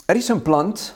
Er 0.06 0.16
is 0.16 0.28
een 0.28 0.42
plant 0.42 0.96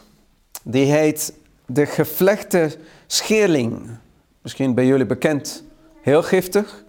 die 0.63 0.85
heet 0.85 1.33
de 1.65 1.85
gevlechte 1.85 2.77
scheerling. 3.07 3.97
Misschien 4.41 4.73
bij 4.73 4.85
jullie 4.85 5.05
bekend. 5.05 5.63
Heel 6.01 6.23
giftig. 6.23 6.83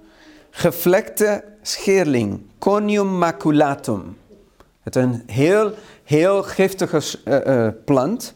Gevlekte 0.50 1.44
scheerling. 1.62 2.40
Conium 2.58 3.18
maculatum. 3.18 4.16
Het 4.82 4.96
is 4.96 5.02
een 5.02 5.22
heel, 5.26 5.74
heel 6.04 6.42
giftige 6.42 7.18
uh, 7.24 7.38
uh, 7.46 7.68
plant. 7.84 8.34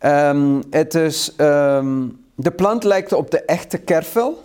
Um, 0.00 0.62
het 0.70 0.94
is, 0.94 1.32
um, 1.36 2.24
de 2.34 2.50
plant 2.50 2.84
lijkt 2.84 3.12
op 3.12 3.30
de 3.30 3.42
echte 3.42 3.78
kervel. 3.78 4.44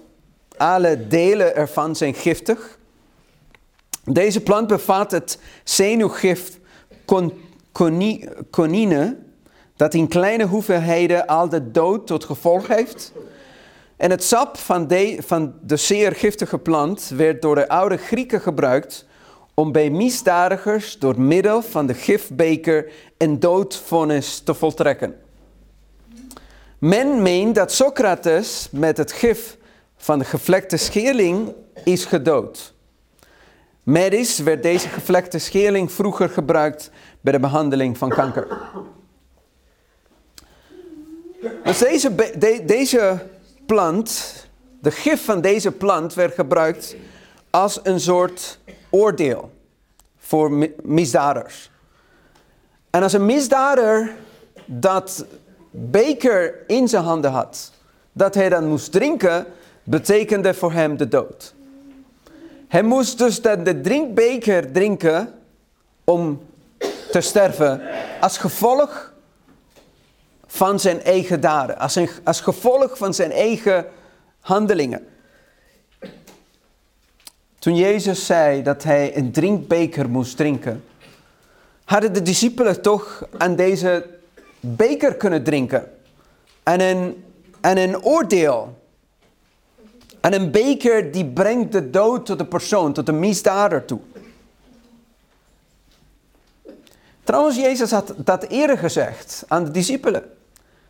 Alle 0.58 1.08
delen 1.08 1.56
ervan 1.56 1.96
zijn 1.96 2.14
giftig. 2.14 2.78
Deze 4.04 4.42
plant 4.42 4.68
bevat 4.68 5.12
het 5.12 5.40
zenuwgif 5.64 6.60
con, 7.06 7.34
conine, 8.50 9.18
dat 9.76 9.94
in 9.94 10.08
kleine 10.08 10.46
hoeveelheden 10.46 11.26
al 11.26 11.50
de 11.50 11.72
dood 11.72 12.08
tot 12.08 12.26
gevolg 12.26 12.68
heeft. 12.68 13.12
En 13.98 14.12
het 14.12 14.24
sap 14.24 14.58
van 14.58 14.88
de, 14.88 15.18
van 15.26 15.54
de 15.62 15.78
zeer 15.78 16.12
giftige 16.12 16.58
plant 16.58 17.12
werd 17.16 17.42
door 17.42 17.56
de 17.56 17.70
oude 17.70 17.98
Grieken 17.98 18.42
gebruikt 18.42 19.07
om 19.60 19.72
bij 19.72 19.90
misdadigers 19.90 21.00
door 21.00 21.22
middel 21.22 21.62
van 21.62 21.86
de 21.86 21.94
gifbeker 21.94 22.92
een 23.18 23.40
doodvonnis 23.40 24.40
te 24.40 24.54
voltrekken. 24.54 25.16
Men 26.78 27.22
meent 27.22 27.56
dat 27.56 27.72
Socrates 27.72 28.68
met 28.72 28.98
het 28.98 29.12
gif 29.12 29.58
van 29.96 30.20
de 30.20 30.26
gevlekte 30.26 30.78
scheerling 30.78 31.54
is 31.84 32.06
gedood. 32.06 32.74
Medisch 33.84 34.40
werd 34.40 34.64
deze 34.64 34.88
gevlekte 34.88 35.40
scheerling 35.40 35.92
vroeger 35.92 36.30
gebruikt 36.30 36.92
bij 37.22 37.34
de 37.34 37.40
behandeling 37.40 37.98
van 37.98 38.10
kanker. 38.10 38.48
Dus 41.64 41.78
deze, 41.78 42.16
de, 42.16 42.62
deze 42.66 43.26
plant, 43.66 44.34
de 44.82 44.92
gif 44.92 45.26
van 45.26 45.42
deze 45.42 45.72
plant 45.72 46.14
werd 46.14 46.34
gebruikt 46.34 46.96
als 47.50 47.80
een 47.84 48.00
soort 48.00 48.60
oordeel 48.90 49.52
voor 50.18 50.70
misdadigers. 50.84 51.72
En 52.90 53.04
als 53.04 53.14
een 53.14 53.26
misdadiger 53.26 54.16
dat 54.66 55.26
beker 55.72 56.64
in 56.68 56.88
zijn 56.88 57.04
handen 57.04 57.32
had, 57.32 57.72
dat 58.12 58.34
hij 58.34 58.50
dan 58.50 58.68
moest 58.68 58.92
drinken, 58.92 59.46
betekende 59.84 60.54
voor 60.54 60.72
hem 60.72 60.98
de 60.98 61.08
dood. 61.08 61.54
Hij 62.68 62.84
moest 62.84 63.18
dus 63.18 63.42
de 63.42 63.82
drinkbeker 63.82 64.72
drinken 64.72 65.34
om 66.04 66.42
te 67.12 67.22
sterven 67.22 67.82
als 68.20 68.38
gevolg 68.38 69.14
van 70.48 70.80
zijn 70.80 71.04
eigen 71.04 71.42
daden, 71.42 71.78
als, 71.78 72.00
als 72.24 72.42
gevolg 72.42 72.98
van 72.98 73.14
zijn 73.14 73.32
eigen 73.32 73.86
handelingen. 74.40 75.08
Toen 77.60 77.76
Jezus 77.76 78.26
zei 78.26 78.64
dat 78.64 78.84
hij 78.84 79.18
een 79.18 79.32
drinkbeker 79.32 80.10
moest 80.10 80.38
drinken, 80.38 80.84
hadden 81.84 82.14
de 82.14 82.22
discipelen 82.22 82.82
toch 82.82 83.28
aan 83.38 83.56
deze 83.56 84.06
beker 84.60 85.16
kunnen 85.16 85.44
drinken. 85.44 85.92
En 86.64 86.80
een, 86.82 87.24
en 87.62 87.78
een 87.78 88.04
oordeel. 88.04 88.78
En 90.20 90.34
een 90.34 90.52
beker 90.52 91.12
die 91.12 91.26
brengt 91.26 91.72
de 91.72 91.90
dood 91.90 92.26
tot 92.26 92.38
de 92.38 92.46
persoon, 92.46 92.94
tot 92.94 93.06
de 93.06 93.12
misdader 93.12 93.86
toe. 93.86 94.00
Trouwens, 97.24 97.58
Jezus 97.58 97.92
had 97.92 98.14
dat 98.18 98.44
eerder 98.44 98.78
gezegd 98.78 99.46
aan 99.48 99.64
de 99.64 99.72
discipelen. 99.72 100.24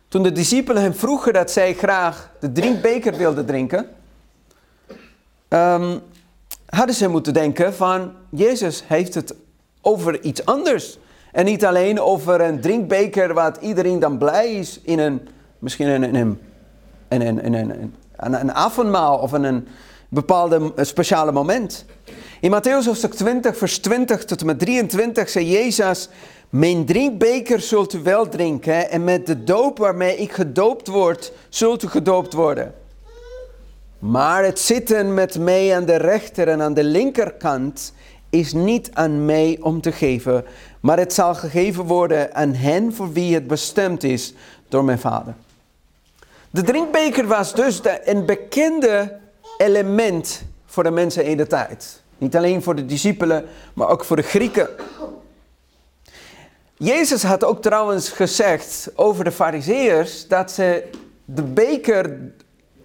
Toen 0.08 0.22
de 0.22 0.32
discipelen 0.32 0.82
hem 0.82 0.94
vroegen 0.94 1.32
dat 1.32 1.50
zij 1.50 1.74
graag 1.74 2.30
de 2.40 2.52
drinkbeker 2.52 3.16
wilden 3.16 3.46
drinken, 3.46 3.88
um, 5.48 6.02
hadden 6.68 6.94
ze 6.94 7.08
moeten 7.08 7.34
denken 7.34 7.74
van 7.74 8.12
Jezus 8.30 8.84
heeft 8.86 9.14
het 9.14 9.34
over 9.80 10.22
iets 10.22 10.44
anders. 10.44 10.98
En 11.32 11.44
niet 11.44 11.64
alleen 11.64 12.00
over 12.00 12.40
een 12.40 12.60
drinkbeker 12.60 13.34
waar 13.34 13.56
iedereen 13.60 13.98
dan 13.98 14.18
blij 14.18 14.54
is 14.54 14.80
in 14.82 14.98
een, 14.98 15.28
misschien 15.58 15.88
een, 15.88 16.14
een, 16.14 16.38
een, 17.08 17.42
in 17.42 17.54
een, 17.54 17.92
een 18.16 18.52
avondmaal 18.52 19.18
of 19.18 19.32
in 19.34 19.42
een 19.42 19.68
bepaalde 20.08 20.72
speciale 20.76 21.32
moment. 21.32 21.84
In 22.40 22.50
Matthäus 22.50 22.84
hoofdstuk 22.84 23.14
20, 23.14 23.56
vers 23.56 23.78
20 23.78 24.24
tot 24.24 24.40
en 24.40 24.46
met 24.46 24.58
23 24.58 25.28
zei 25.28 25.50
Jezus, 25.50 26.08
mijn 26.48 26.86
drinkbeker 26.86 27.60
zult 27.60 27.92
u 27.92 28.02
wel 28.02 28.28
drinken 28.28 28.90
en 28.90 29.04
met 29.04 29.26
de 29.26 29.44
doop 29.44 29.78
waarmee 29.78 30.16
ik 30.16 30.32
gedoopt 30.32 30.88
word, 30.88 31.32
zult 31.48 31.82
u 31.82 31.88
gedoopt 31.88 32.32
worden. 32.32 32.74
Maar 33.98 34.44
het 34.44 34.58
zitten 34.58 35.14
met 35.14 35.38
mij 35.38 35.76
aan 35.76 35.84
de 35.84 35.96
rechter 35.96 36.48
en 36.48 36.62
aan 36.62 36.74
de 36.74 36.84
linkerkant 36.84 37.92
is 38.30 38.52
niet 38.52 38.90
aan 38.92 39.24
mij 39.24 39.58
om 39.60 39.80
te 39.80 39.92
geven, 39.92 40.44
maar 40.80 40.98
het 40.98 41.12
zal 41.12 41.34
gegeven 41.34 41.84
worden 41.84 42.34
aan 42.34 42.54
hen 42.54 42.94
voor 42.94 43.12
wie 43.12 43.34
het 43.34 43.46
bestemd 43.46 44.02
is 44.02 44.34
door 44.68 44.84
mijn 44.84 44.98
vader. 44.98 45.34
De 46.50 46.62
drinkbeker 46.62 47.26
was 47.26 47.54
dus 47.54 47.80
een 48.04 48.26
bekende 48.26 49.18
element 49.58 50.42
voor 50.66 50.82
de 50.82 50.90
mensen 50.90 51.24
in 51.24 51.36
de 51.36 51.46
tijd. 51.46 52.02
Niet 52.18 52.36
alleen 52.36 52.62
voor 52.62 52.74
de 52.74 52.86
discipelen, 52.86 53.44
maar 53.74 53.88
ook 53.88 54.04
voor 54.04 54.16
de 54.16 54.22
Grieken. 54.22 54.68
Jezus 56.76 57.22
had 57.22 57.44
ook 57.44 57.62
trouwens 57.62 58.08
gezegd 58.08 58.90
over 58.94 59.24
de 59.24 59.32
fariseërs 59.32 60.28
dat 60.28 60.50
ze 60.50 60.90
de 61.24 61.42
beker 61.42 62.18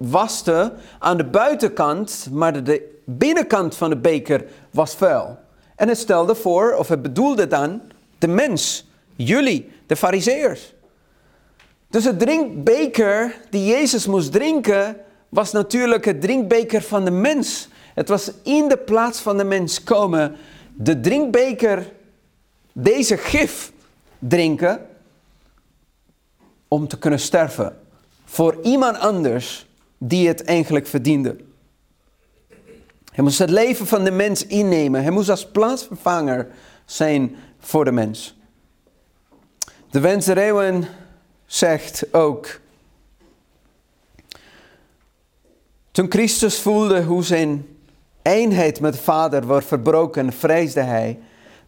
wasten 0.10 0.74
aan 1.00 1.18
de 1.18 1.26
buitenkant, 1.26 2.28
maar 2.32 2.64
de 2.64 3.02
binnenkant 3.06 3.76
van 3.76 3.90
de 3.90 3.98
beker 3.98 4.46
was 4.72 4.96
vuil. 4.96 5.38
En 5.76 5.88
het 5.88 5.98
stelde 5.98 6.36
voor, 6.36 6.74
of 6.74 6.88
het 6.88 7.02
bedoelde 7.02 7.48
dan, 7.48 7.82
de 8.18 8.28
mens, 8.28 8.88
jullie, 9.16 9.72
de 9.86 9.96
fariseërs. 9.96 10.74
Dus 11.90 12.04
het 12.04 12.20
drinkbeker 12.20 13.36
die 13.50 13.66
Jezus 13.66 14.08
moest 14.08 14.32
drinken, 14.32 14.98
was 15.30 15.52
natuurlijk 15.52 16.06
het 16.06 16.22
drinkbeker 16.22 16.82
van 16.82 17.06
de 17.06 17.12
mens. 17.12 17.68
Het 17.94 18.10
was 18.10 18.32
in 18.44 18.68
de 18.68 18.78
plaats 18.78 19.20
van 19.20 19.38
de 19.38 19.44
mens 19.44 19.84
komen, 19.84 20.36
de 20.76 21.00
drinkbeker, 21.00 21.92
deze 22.72 23.18
gif 23.18 23.72
drinken, 24.20 24.88
om 26.68 26.88
te 26.88 26.98
kunnen 26.98 27.20
sterven 27.20 27.78
voor 28.26 28.58
iemand 28.64 29.00
anders 29.00 29.66
die 30.08 30.28
het 30.28 30.44
eigenlijk 30.44 30.88
verdiende. 30.88 31.36
Hij 33.12 33.24
moest 33.24 33.40
het 33.40 33.50
leven 33.50 33.88
van 33.88 34.04
de 34.04 34.12
mens 34.12 34.46
innemen. 34.46 35.02
Hij 35.02 35.12
moest 35.12 35.30
als 35.30 35.48
plaatsvervanger 35.48 36.48
zijn 36.86 37.36
voor 37.60 37.86
de 37.86 37.92
mens. 37.92 38.38
De 39.90 40.00
Wens 40.00 40.28
Reeuwen 40.28 40.86
zegt 41.46 42.14
ook. 42.14 42.60
Toen 45.92 46.12
Christus 46.12 46.60
voelde 46.60 47.04
hoe 47.04 47.24
zijn 47.24 47.66
eenheid 48.22 48.80
met 48.80 48.94
de 48.94 49.00
Vader 49.00 49.46
wordt 49.46 49.66
verbroken, 49.66 50.34
vreesde 50.34 50.82
hij 50.82 51.20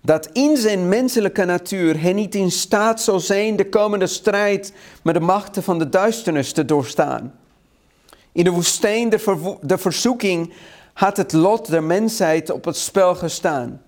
dat 0.01 0.29
in 0.31 0.57
zijn 0.57 0.89
menselijke 0.89 1.45
natuur 1.45 2.01
hij 2.01 2.13
niet 2.13 2.35
in 2.35 2.51
staat 2.51 3.01
zou 3.01 3.19
zijn 3.19 3.55
de 3.55 3.69
komende 3.69 4.07
strijd 4.07 4.73
met 5.03 5.13
de 5.13 5.19
machten 5.19 5.63
van 5.63 5.79
de 5.79 5.89
duisternis 5.89 6.51
te 6.51 6.65
doorstaan. 6.65 7.33
In 8.35 8.43
de 8.43 8.49
woestijn, 8.49 9.09
de, 9.09 9.55
de 9.61 9.77
verzoeking, 9.77 10.53
had 10.93 11.17
het 11.17 11.33
lot 11.33 11.69
der 11.69 11.83
mensheid 11.83 12.49
op 12.49 12.65
het 12.65 12.77
spel 12.77 13.15
gestaan. 13.15 13.81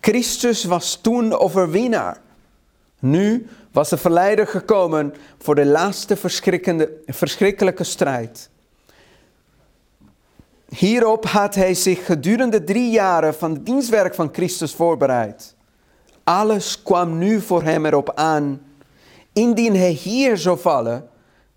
Christus 0.00 0.64
was 0.64 0.98
toen 1.02 1.32
overwinnaar. 1.32 2.20
Nu 2.98 3.46
was 3.72 3.88
de 3.88 3.96
verleider 3.96 4.46
gekomen 4.46 5.14
voor 5.38 5.54
de 5.54 5.64
laatste 5.64 6.16
verschrikkelijke 7.06 7.84
strijd. 7.84 8.50
Hierop 10.68 11.24
had 11.26 11.54
hij 11.54 11.74
zich 11.74 12.06
gedurende 12.06 12.64
drie 12.64 12.90
jaren 12.90 13.34
van 13.34 13.52
het 13.52 13.66
dienstwerk 13.66 14.14
van 14.14 14.28
Christus 14.32 14.74
voorbereid. 14.74 15.54
Alles 16.24 16.82
kwam 16.82 17.18
nu 17.18 17.40
voor 17.40 17.62
hem 17.62 17.86
erop 17.86 18.12
aan. 18.14 18.62
Indien 19.32 19.76
hij 19.76 19.90
hier 19.90 20.36
zou 20.36 20.58
vallen, 20.58 21.08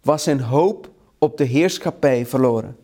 was 0.02 0.24
zijn 0.24 0.42
hoop 0.42 0.94
op 1.18 1.38
de 1.38 1.44
heerschappij 1.44 2.26
verloren. 2.26 2.78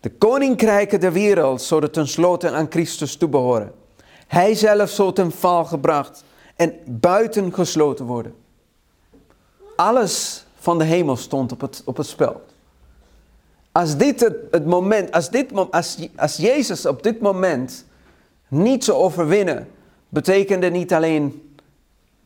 De 0.00 0.10
koninkrijken 0.10 1.00
der 1.00 1.12
wereld 1.12 1.62
zouden 1.62 1.90
tenslotte 1.90 2.50
aan 2.50 2.66
Christus 2.70 3.16
toebehoren. 3.16 3.72
Hij 4.26 4.54
zelf 4.54 4.90
zou 4.90 5.12
ten 5.12 5.32
val 5.32 5.64
gebracht 5.64 6.24
en 6.56 6.74
buiten 6.86 7.54
gesloten 7.54 8.04
worden. 8.04 8.34
Alles 9.76 10.46
van 10.58 10.78
de 10.78 10.84
hemel 10.84 11.16
stond 11.16 11.52
op 11.52 11.60
het, 11.60 11.82
op 11.84 11.96
het 11.96 12.06
spel. 12.06 12.42
Als 13.72 13.96
dit 13.96 14.20
het, 14.20 14.36
het 14.50 14.66
moment, 14.66 15.12
als, 15.12 15.30
dit, 15.30 15.52
als, 15.70 16.08
als 16.16 16.36
Jezus 16.36 16.86
op 16.86 17.02
dit 17.02 17.20
moment 17.20 17.84
niet 18.48 18.84
zou 18.84 18.98
overwinnen, 18.98 19.68
betekende 20.08 20.68
niet 20.68 20.92
alleen 20.92 21.56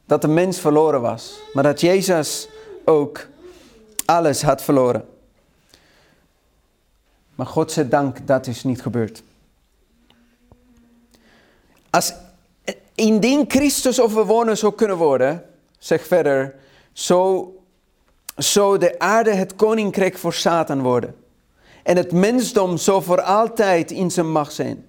dat 0.07 0.23
de 0.23 0.29
mens 0.29 0.61
verloren 0.61 1.01
was, 1.01 1.41
maar 1.53 1.63
dat 1.63 1.81
Jezus 1.81 2.49
ook 2.85 3.27
alles 4.05 4.43
had 4.43 4.63
verloren. 4.63 5.05
Maar 7.37 7.47
God 7.47 7.73
zij 7.73 7.89
dank, 7.89 8.27
dat 8.27 8.47
is 8.47 8.65
niet 8.65 8.83
gebeurd. 8.83 9.23
Als 11.91 12.15
indien 12.95 13.45
Christus 13.49 14.01
overwonnen 14.01 14.59
zou 14.59 14.75
kunnen 14.75 14.97
worden, 14.97 15.45
zeg 15.79 16.07
verder, 16.07 16.55
zo, 16.93 17.53
zo 18.37 18.79
de 18.79 18.99
aarde 18.99 19.35
het 19.35 19.57
koninkrijk 19.57 20.19
voor 20.19 20.33
Satan 20.33 20.83
worden. 20.83 21.17
En 21.83 21.97
het 21.97 22.13
mensdom 22.13 22.77
zou 22.77 23.03
voor 23.03 23.23
altijd 23.23 23.91
in 23.91 24.11
zijn 24.11 24.33
macht 24.33 24.53
zijn. 24.53 24.87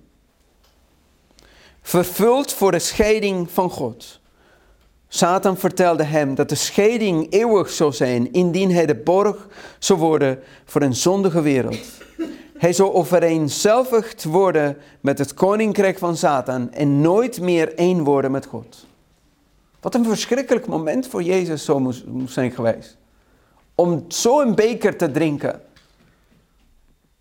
Vervuld 1.82 2.54
voor 2.54 2.72
de 2.72 2.80
scheiding 2.80 3.52
van 3.52 3.70
God. 3.70 4.20
Satan 5.08 5.58
vertelde 5.58 6.04
hem 6.04 6.36
dat 6.36 6.50
de 6.50 6.56
scheiding 6.56 7.32
eeuwig 7.34 7.70
zou 7.70 7.94
zijn 7.94 8.32
indien 8.32 8.72
hij 8.72 8.86
de 8.86 8.96
borg 8.96 9.48
zou 9.80 10.00
worden 10.00 10.40
voor 10.66 10.82
een 10.82 10.96
zondige 10.96 11.42
wereld. 11.42 12.06
Hij 12.58 12.74
zou 12.74 12.94
overeenzelvigd 12.94 14.24
worden 14.24 14.78
met 15.02 15.18
het 15.18 15.34
koninkrijk 15.34 15.98
van 15.98 16.18
Satan 16.18 16.72
en 16.74 17.02
nooit 17.02 17.42
meer 17.42 17.76
één 17.76 18.04
worden 18.04 18.32
met 18.32 18.46
God. 18.46 18.86
Wat 19.80 19.96
een 19.96 20.06
verschrikkelijk 20.06 20.68
moment 20.68 21.08
voor 21.08 21.24
Jezus 21.24 21.66
zo 21.66 21.80
moest, 21.80 22.04
zijn 22.26 22.52
geweest. 22.52 22.98
Om 23.76 24.06
zo'n 24.08 24.56
beker 24.56 24.98
te 24.98 25.12
drinken. 25.12 25.62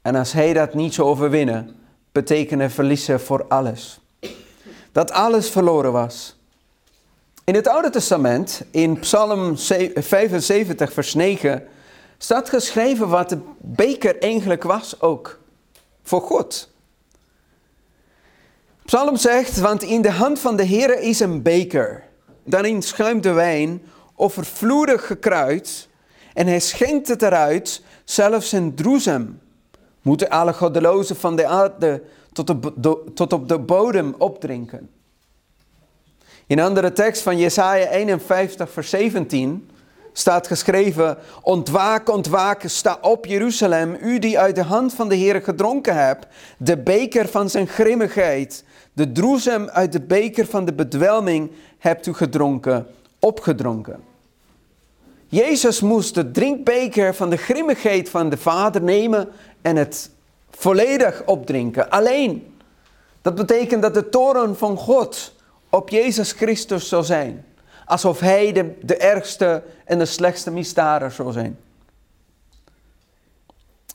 En 0.02 0.14
als 0.14 0.32
hij 0.32 0.52
dat 0.52 0.74
niet 0.74 0.94
zou 0.94 1.08
overwinnen, 1.08 1.76
betekende 2.12 2.70
verliezen 2.70 3.20
voor 3.20 3.44
alles. 3.48 4.00
Dat 4.92 5.11
alles 5.11 5.50
verloren 5.50 5.92
was. 5.92 6.37
In 7.44 7.54
het 7.54 7.68
Oude 7.68 7.90
Testament, 7.90 8.62
in 8.70 8.98
Psalm 8.98 9.56
75, 9.56 10.92
vers 10.92 11.14
9, 11.14 11.66
staat 12.18 12.48
geschreven 12.48 13.09
wat 13.09 13.29
de 13.29 13.38
beker 13.59 14.18
eigenlijk 14.18 14.62
was 14.62 15.00
ook. 15.00 15.38
Voor 16.02 16.20
God. 16.20 16.68
Psalm 18.85 19.16
zegt, 19.16 19.59
want 19.61 19.83
in 19.83 20.02
de 20.02 20.11
hand 20.11 20.38
van 20.38 20.57
de 20.57 20.62
Heer 20.62 21.00
is 21.00 21.20
een 21.20 21.42
beker. 21.42 22.02
Daarin 22.44 22.83
schuimt 22.83 23.22
de 23.22 23.33
wijn, 23.33 23.83
overvloedig 24.14 25.07
gekruid. 25.07 25.88
En 26.35 26.46
hij 26.46 26.61
schenkt 26.61 27.09
het 27.09 27.22
eruit, 27.22 27.83
zelfs 28.05 28.52
in 28.52 28.74
droesem. 28.74 29.40
Moeten 30.02 30.29
alle 30.29 30.52
goddelozen 30.52 31.16
van 31.16 31.37
de 31.37 31.46
aarde 31.46 32.02
tot, 32.33 32.55
tot 33.14 33.33
op 33.33 33.48
de 33.48 33.59
bodem 33.59 34.14
opdrinken. 34.18 34.90
In 36.46 36.59
een 36.59 36.64
andere 36.64 36.92
tekst 36.92 37.22
van 37.22 37.38
Jesaja 37.38 37.88
51, 37.88 38.70
vers 38.70 38.90
17 38.90 39.70
staat 40.18 40.46
geschreven: 40.46 41.18
Ontwaak, 41.42 42.11
ontwaak, 42.11 42.62
sta 42.66 42.98
op 43.00 43.26
Jeruzalem, 43.26 43.96
u 44.00 44.18
die 44.18 44.38
uit 44.38 44.55
de 44.55 44.62
hand 44.62 44.94
van 44.94 45.09
de 45.09 45.14
Heer 45.14 45.42
gedronken 45.42 45.96
hebt, 45.96 46.26
de 46.59 46.79
beker 46.79 47.29
van 47.29 47.50
zijn 47.50 47.66
grimmigheid, 47.66 48.64
de 48.92 49.12
droesem 49.12 49.68
uit 49.68 49.92
de 49.92 50.00
beker 50.00 50.46
van 50.46 50.64
de 50.64 50.72
bedwelming 50.72 51.50
hebt 51.79 52.07
u 52.07 52.14
gedronken, 52.14 52.87
opgedronken. 53.18 54.00
Jezus 55.29 55.81
moest 55.81 56.14
de 56.14 56.31
drinkbeker 56.31 57.14
van 57.14 57.31
de 57.31 57.37
grimmigheid 57.37 58.09
van 58.09 58.29
de 58.29 58.37
Vader 58.37 58.83
nemen 58.83 59.29
en 59.62 59.76
het 59.76 60.11
volledig 60.50 61.22
opdrinken, 61.26 61.90
alleen. 61.90 62.55
Dat 63.22 63.35
betekent 63.35 63.83
dat 63.83 63.94
de 63.94 64.09
toren 64.09 64.57
van 64.57 64.76
God 64.76 65.35
op 65.70 65.88
Jezus 65.88 66.33
Christus 66.33 66.88
zou 66.88 67.05
zijn. 67.05 67.45
Alsof 67.87 68.20
hij 68.20 68.53
de, 68.53 68.79
de 68.83 68.96
ergste 68.96 69.62
en 69.85 69.99
de 69.99 70.05
slechtste 70.05 70.51
misdadiger 70.51 71.12
zou 71.12 71.33
zijn. 71.33 71.59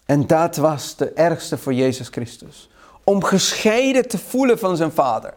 En 0.06 0.28
dat 0.28 0.56
was 0.56 0.96
de 0.96 1.12
ergste 1.12 1.58
voor 1.58 1.74
Jezus 1.74 2.08
Christus. 2.08 2.70
Om 3.04 3.24
gescheiden 3.24 4.08
te 4.08 4.18
voelen 4.18 4.60
van 4.60 4.78
zijn 4.78 4.92
vader. 4.92 5.34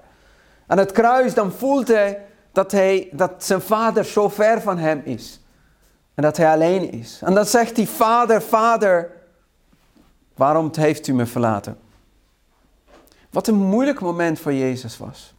Aan 0.66 0.78
het 0.78 0.92
kruis 0.92 1.34
dan 1.34 1.52
voelt 1.52 1.88
hij 1.88 2.24
dat, 2.52 2.72
hij 2.72 3.08
dat 3.12 3.44
zijn 3.44 3.60
vader 3.60 4.04
zo 4.04 4.28
ver 4.28 4.60
van 4.60 4.78
hem 4.78 5.00
is. 5.04 5.40
En 6.14 6.22
dat 6.22 6.36
hij 6.36 6.52
alleen 6.52 6.92
is. 6.92 7.20
En 7.24 7.34
dan 7.34 7.46
zegt 7.46 7.76
hij, 7.76 7.86
vader, 7.86 8.42
vader, 8.42 9.10
waarom 10.34 10.70
heeft 10.72 11.06
u 11.06 11.14
me 11.14 11.26
verlaten? 11.26 11.78
Wat 13.30 13.46
een 13.46 13.54
moeilijk 13.54 14.00
moment 14.00 14.38
voor 14.38 14.52
Jezus 14.52 14.98
was. 14.98 15.33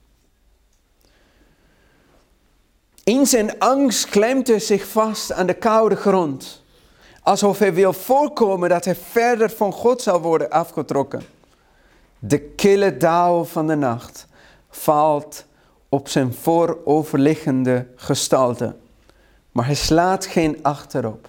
In 3.05 3.25
zijn 3.25 3.59
angst 3.59 4.09
klemt 4.09 4.47
hij 4.47 4.59
zich 4.59 4.87
vast 4.87 5.31
aan 5.31 5.47
de 5.47 5.53
koude 5.53 5.95
grond, 5.95 6.63
alsof 7.23 7.59
hij 7.59 7.73
wil 7.73 7.93
voorkomen 7.93 8.69
dat 8.69 8.85
hij 8.85 8.95
verder 8.95 9.49
van 9.49 9.71
God 9.71 10.01
zal 10.01 10.21
worden 10.21 10.49
afgetrokken. 10.49 11.21
De 12.19 12.39
kille 12.39 12.97
dauw 12.97 13.43
van 13.43 13.67
de 13.67 13.75
nacht 13.75 14.27
valt 14.69 15.45
op 15.89 16.07
zijn 16.07 16.33
vooroverliggende 16.33 17.87
gestalte, 17.95 18.75
maar 19.51 19.65
hij 19.65 19.75
slaat 19.75 20.25
geen 20.25 20.59
achterop. 20.61 21.27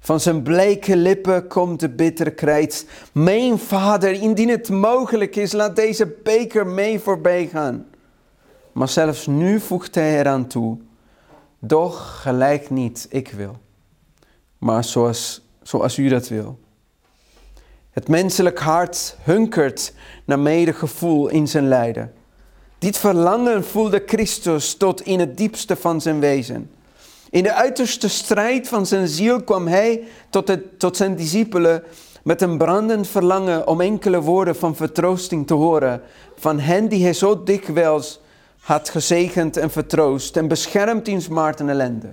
Van 0.00 0.20
zijn 0.20 0.42
bleke 0.42 0.96
lippen 0.96 1.48
komt 1.48 1.80
de 1.80 1.88
bittere 1.88 2.30
krijt. 2.30 2.86
Mijn 3.12 3.58
vader, 3.58 4.12
indien 4.12 4.48
het 4.48 4.68
mogelijk 4.68 5.36
is, 5.36 5.52
laat 5.52 5.76
deze 5.76 6.06
beker 6.22 6.66
mee 6.66 7.00
voorbij 7.00 7.46
gaan. 7.46 7.86
Maar 8.72 8.88
zelfs 8.88 9.26
nu 9.26 9.60
voegt 9.60 9.94
hij 9.94 10.18
eraan 10.18 10.46
toe, 10.46 10.78
doch 11.58 12.22
gelijk 12.22 12.70
niet 12.70 13.06
ik 13.10 13.32
wil, 13.32 13.56
maar 14.58 14.84
zoals, 14.84 15.42
zoals 15.62 15.96
u 15.98 16.08
dat 16.08 16.28
wil. 16.28 16.58
Het 17.90 18.08
menselijk 18.08 18.58
hart 18.58 19.16
hunkert 19.22 19.94
naar 20.24 20.38
medegevoel 20.38 21.28
in 21.28 21.48
zijn 21.48 21.68
lijden. 21.68 22.12
Dit 22.78 22.96
verlangen 22.96 23.64
voelde 23.64 24.02
Christus 24.06 24.74
tot 24.74 25.00
in 25.00 25.20
het 25.20 25.36
diepste 25.36 25.76
van 25.76 26.00
zijn 26.00 26.20
wezen. 26.20 26.70
In 27.30 27.42
de 27.42 27.52
uiterste 27.54 28.08
strijd 28.08 28.68
van 28.68 28.86
zijn 28.86 29.08
ziel 29.08 29.42
kwam 29.42 29.66
hij 29.66 30.02
tot, 30.30 30.48
het, 30.48 30.78
tot 30.78 30.96
zijn 30.96 31.16
discipelen 31.16 31.82
met 32.24 32.42
een 32.42 32.58
brandend 32.58 33.08
verlangen 33.08 33.66
om 33.66 33.80
enkele 33.80 34.20
woorden 34.20 34.56
van 34.56 34.76
vertroosting 34.76 35.46
te 35.46 35.54
horen 35.54 36.02
van 36.36 36.58
hen 36.58 36.88
die 36.88 37.02
hij 37.02 37.12
zo 37.12 37.42
dikwijls 37.42 38.20
had 38.62 38.88
gezegend 38.88 39.56
en 39.56 39.70
vertroost 39.70 40.36
en 40.36 40.48
beschermd 40.48 41.08
in 41.08 41.22
smart 41.22 41.60
en 41.60 41.68
ellende. 41.68 42.08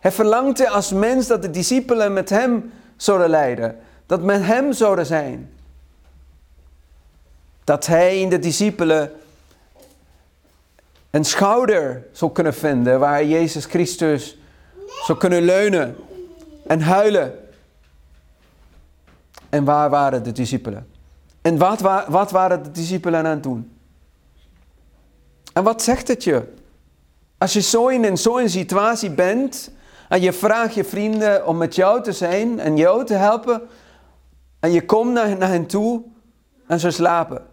Hij 0.00 0.12
verlangde 0.12 0.68
als 0.68 0.92
mens 0.92 1.26
dat 1.26 1.42
de 1.42 1.50
discipelen 1.50 2.12
met 2.12 2.28
hem 2.28 2.72
zouden 2.96 3.30
leiden, 3.30 3.78
dat 4.06 4.22
met 4.22 4.42
hem 4.42 4.72
zouden 4.72 5.06
zijn. 5.06 5.50
Dat 7.64 7.86
hij 7.86 8.20
in 8.20 8.28
de 8.28 8.38
discipelen 8.38 9.12
een 11.10 11.24
schouder 11.24 12.06
zou 12.12 12.32
kunnen 12.32 12.54
vinden 12.54 12.98
waar 12.98 13.24
Jezus 13.24 13.64
Christus 13.64 14.38
zou 15.04 15.18
kunnen 15.18 15.42
leunen 15.42 15.96
en 16.66 16.80
huilen. 16.80 17.38
En 19.48 19.64
waar 19.64 19.90
waren 19.90 20.22
de 20.22 20.32
discipelen? 20.32 20.86
En 21.42 21.58
wat, 21.58 21.80
wat 22.08 22.30
waren 22.30 22.62
de 22.62 22.70
discipelen 22.70 23.18
aan 23.18 23.30
het 23.30 23.42
doen? 23.42 23.73
En 25.54 25.62
wat 25.62 25.82
zegt 25.82 26.08
het 26.08 26.24
je? 26.24 26.42
Als 27.38 27.52
je 27.52 27.60
zo 27.60 27.88
in 27.88 28.18
zo'n 28.18 28.48
situatie 28.48 29.10
bent 29.10 29.70
en 30.08 30.20
je 30.20 30.32
vraagt 30.32 30.74
je 30.74 30.84
vrienden 30.84 31.46
om 31.46 31.56
met 31.56 31.74
jou 31.74 32.02
te 32.02 32.12
zijn 32.12 32.60
en 32.60 32.76
jou 32.76 33.04
te 33.04 33.14
helpen 33.14 33.62
en 34.60 34.72
je 34.72 34.84
komt 34.84 35.12
naar, 35.12 35.36
naar 35.36 35.48
hen 35.48 35.66
toe 35.66 36.02
en 36.66 36.80
ze 36.80 36.90
slapen. 36.90 37.46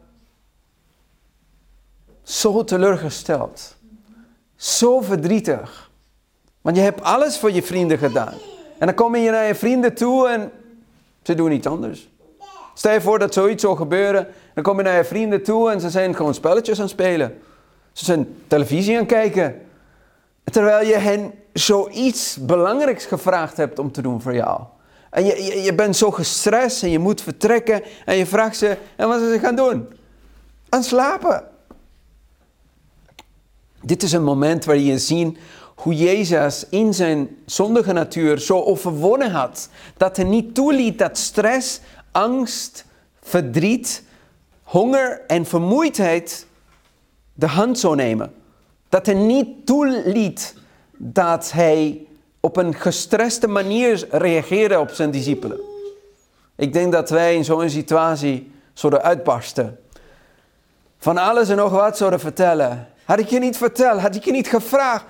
Zo 2.23 2.63
teleurgesteld. 2.63 3.75
Zo 4.55 5.01
verdrietig. 5.01 5.89
Want 6.61 6.75
je 6.75 6.81
hebt 6.81 7.01
alles 7.01 7.37
voor 7.37 7.51
je 7.51 7.63
vrienden 7.63 7.97
gedaan. 7.97 8.33
En 8.79 8.85
dan 8.85 8.95
kom 8.95 9.15
je 9.15 9.31
naar 9.31 9.47
je 9.47 9.55
vrienden 9.55 9.93
toe 9.93 10.27
en 10.27 10.51
ze 11.23 11.35
doen 11.35 11.51
iets 11.51 11.67
anders. 11.67 12.09
Stel 12.73 12.93
je 12.93 13.01
voor 13.01 13.19
dat 13.19 13.33
zoiets 13.33 13.63
zou 13.63 13.77
gebeuren. 13.77 14.27
Dan 14.53 14.63
kom 14.63 14.77
je 14.77 14.83
naar 14.83 14.97
je 14.97 15.03
vrienden 15.03 15.43
toe 15.43 15.71
en 15.71 15.79
ze 15.79 15.89
zijn 15.89 16.15
gewoon 16.15 16.33
spelletjes 16.33 16.77
aan 16.77 16.83
het 16.83 16.91
spelen. 16.91 17.41
Ze 17.91 18.05
zijn 18.05 18.35
televisie 18.47 18.97
aan 18.97 19.05
kijken. 19.05 19.61
Terwijl 20.43 20.87
je 20.87 20.97
hen 20.97 21.33
zoiets 21.53 22.37
belangrijks 22.41 23.05
gevraagd 23.05 23.57
hebt 23.57 23.79
om 23.79 23.91
te 23.91 24.01
doen 24.01 24.21
voor 24.21 24.35
jou. 24.35 24.61
En 25.09 25.25
je, 25.25 25.43
je, 25.43 25.61
je 25.61 25.75
bent 25.75 25.95
zo 25.95 26.11
gestrest 26.11 26.83
en 26.83 26.89
je 26.89 26.99
moet 26.99 27.21
vertrekken. 27.21 27.83
En 28.05 28.15
je 28.15 28.25
vraagt 28.25 28.57
ze, 28.57 28.77
en 28.95 29.07
wat 29.07 29.19
ze 29.19 29.39
gaan 29.39 29.55
doen? 29.55 29.87
Aan 30.69 30.83
slapen. 30.83 31.43
Dit 33.81 34.03
is 34.03 34.11
een 34.11 34.23
moment 34.23 34.65
waar 34.65 34.77
je 34.77 34.99
ziet 34.99 35.37
hoe 35.75 35.95
Jezus 35.95 36.65
in 36.69 36.93
zijn 36.93 37.37
zondige 37.45 37.93
natuur 37.93 38.39
zo 38.39 38.61
overwonnen 38.61 39.31
had. 39.31 39.69
Dat 39.97 40.15
hij 40.15 40.25
niet 40.25 40.55
toeliet 40.55 40.99
dat 40.99 41.17
stress, 41.17 41.79
angst, 42.11 42.85
verdriet, 43.21 44.03
honger 44.63 45.21
en 45.27 45.45
vermoeidheid 45.45 46.45
de 47.41 47.47
hand 47.47 47.79
zou 47.79 47.95
nemen. 47.95 48.33
Dat 48.89 49.05
hij 49.05 49.15
niet 49.15 49.65
toeliet 49.65 50.55
dat 50.97 51.51
hij 51.51 52.07
op 52.39 52.57
een 52.57 52.73
gestreste 52.75 53.47
manier 53.47 54.07
reageerde 54.09 54.79
op 54.79 54.89
zijn 54.89 55.11
discipelen. 55.11 55.59
Ik 56.55 56.73
denk 56.73 56.91
dat 56.91 57.09
wij 57.09 57.35
in 57.35 57.45
zo'n 57.45 57.69
situatie 57.69 58.51
zouden 58.73 59.01
uitbarsten. 59.01 59.79
Van 60.97 61.17
alles 61.17 61.49
en 61.49 61.55
nog 61.55 61.71
wat 61.71 61.97
zouden 61.97 62.19
vertellen. 62.19 62.87
Had 63.03 63.19
ik 63.19 63.27
je 63.27 63.39
niet 63.39 63.57
verteld, 63.57 63.99
had 63.99 64.15
ik 64.15 64.25
je 64.25 64.31
niet 64.31 64.47
gevraagd. 64.47 65.05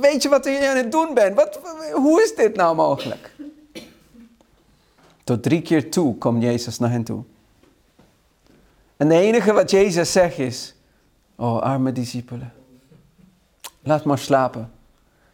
Weet 0.00 0.22
je 0.22 0.28
wat 0.28 0.44
je 0.44 0.68
aan 0.68 0.76
het 0.76 0.92
doen 0.92 1.14
bent? 1.14 1.36
Wat, 1.36 1.60
hoe 1.92 2.22
is 2.22 2.34
dit 2.34 2.56
nou 2.56 2.74
mogelijk? 2.74 3.30
Tot 5.24 5.42
drie 5.42 5.62
keer 5.62 5.90
toe 5.90 6.18
komt 6.18 6.42
Jezus 6.42 6.78
naar 6.78 6.90
hen 6.90 7.04
toe. 7.04 7.22
En 8.96 9.10
het 9.10 9.20
enige 9.20 9.52
wat 9.52 9.70
Jezus 9.70 10.12
zegt 10.12 10.38
is, 10.38 10.74
oh 11.36 11.60
arme 11.60 11.92
discipelen, 11.92 12.52
laat 13.82 14.04
maar 14.04 14.18
slapen. 14.18 14.70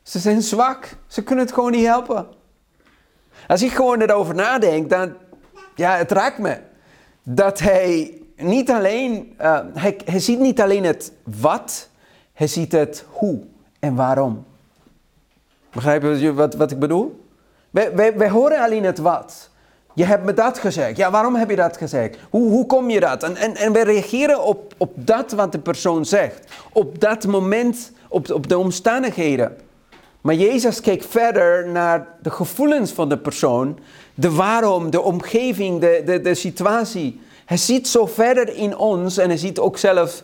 Ze 0.02 0.18
zijn 0.18 0.42
zwak, 0.42 0.96
ze 1.06 1.22
kunnen 1.22 1.44
het 1.44 1.54
gewoon 1.54 1.70
niet 1.70 1.87
helpen. 1.87 2.26
Als 3.46 3.62
ik 3.62 3.72
gewoon 3.72 4.00
erover 4.00 4.34
nadenk, 4.34 4.90
dan, 4.90 5.14
ja, 5.74 5.96
het 5.96 6.11
raakt 6.11 6.38
me. 6.38 6.58
Dat 7.22 7.58
hij 7.58 8.20
niet 8.37 8.70
alleen, 8.70 9.34
uh, 9.40 9.61
hij, 9.74 10.00
hij 10.04 10.20
ziet 10.20 10.38
niet 10.38 10.61
alleen 10.61 10.84
het 10.84 11.12
wat, 11.22 11.88
hij 12.32 12.46
ziet 12.46 12.72
het 12.72 13.04
hoe 13.11 13.42
en 13.78 13.94
waarom. 13.94 14.44
Begrijp 15.70 16.02
je 16.02 16.32
wat, 16.32 16.54
wat 16.54 16.70
ik 16.70 16.78
bedoel? 16.78 17.26
Wij, 17.70 17.94
wij, 17.94 18.16
wij 18.16 18.30
horen 18.30 18.61
alleen 18.61 18.84
het 18.84 18.98
wat. 18.98 19.50
Je 19.94 20.05
hebt 20.05 20.24
me 20.24 20.35
dat 20.35 20.59
gezegd. 20.59 20.96
Ja, 20.96 21.11
waarom 21.11 21.35
heb 21.35 21.51
je 21.51 21.57
dat 21.57 21.77
gezegd? 21.77 22.16
Hoe, 22.31 22.51
hoe 22.51 22.66
kom 22.66 22.90
je 22.90 23.01
dat? 23.01 23.22
En, 23.22 23.37
en, 23.37 23.57
en 23.57 23.72
we 23.72 23.85
reageren 23.85 24.44
op, 24.44 24.74
op 24.77 24.92
dat 24.94 25.33
wat 25.33 25.53
de 25.53 25.59
persoon 25.59 26.05
zegt. 26.05 26.46
Op 26.72 27.01
dat 27.01 27.27
moment, 27.27 27.92
op, 28.09 28.31
op 28.31 28.48
de 28.48 28.59
omstandigheden. 28.59 29.57
Maar 30.20 30.35
Jezus 30.35 30.81
keek 30.81 31.03
verder 31.03 31.68
naar 31.68 32.07
de 32.22 32.31
gevoelens 32.31 32.92
van 32.92 33.09
de 33.09 33.18
persoon. 33.18 33.79
De 34.14 34.31
waarom, 34.31 34.90
de 34.90 35.01
omgeving, 35.01 35.81
de, 35.81 36.03
de, 36.05 36.20
de 36.20 36.35
situatie. 36.35 37.20
Hij 37.44 37.57
ziet 37.57 37.88
zo 37.88 38.07
verder 38.07 38.55
in 38.55 38.77
ons 38.77 39.18
en 39.18 39.29
hij 39.29 39.38
ziet 39.38 39.59
ook 39.59 39.79
zelf 39.79 40.22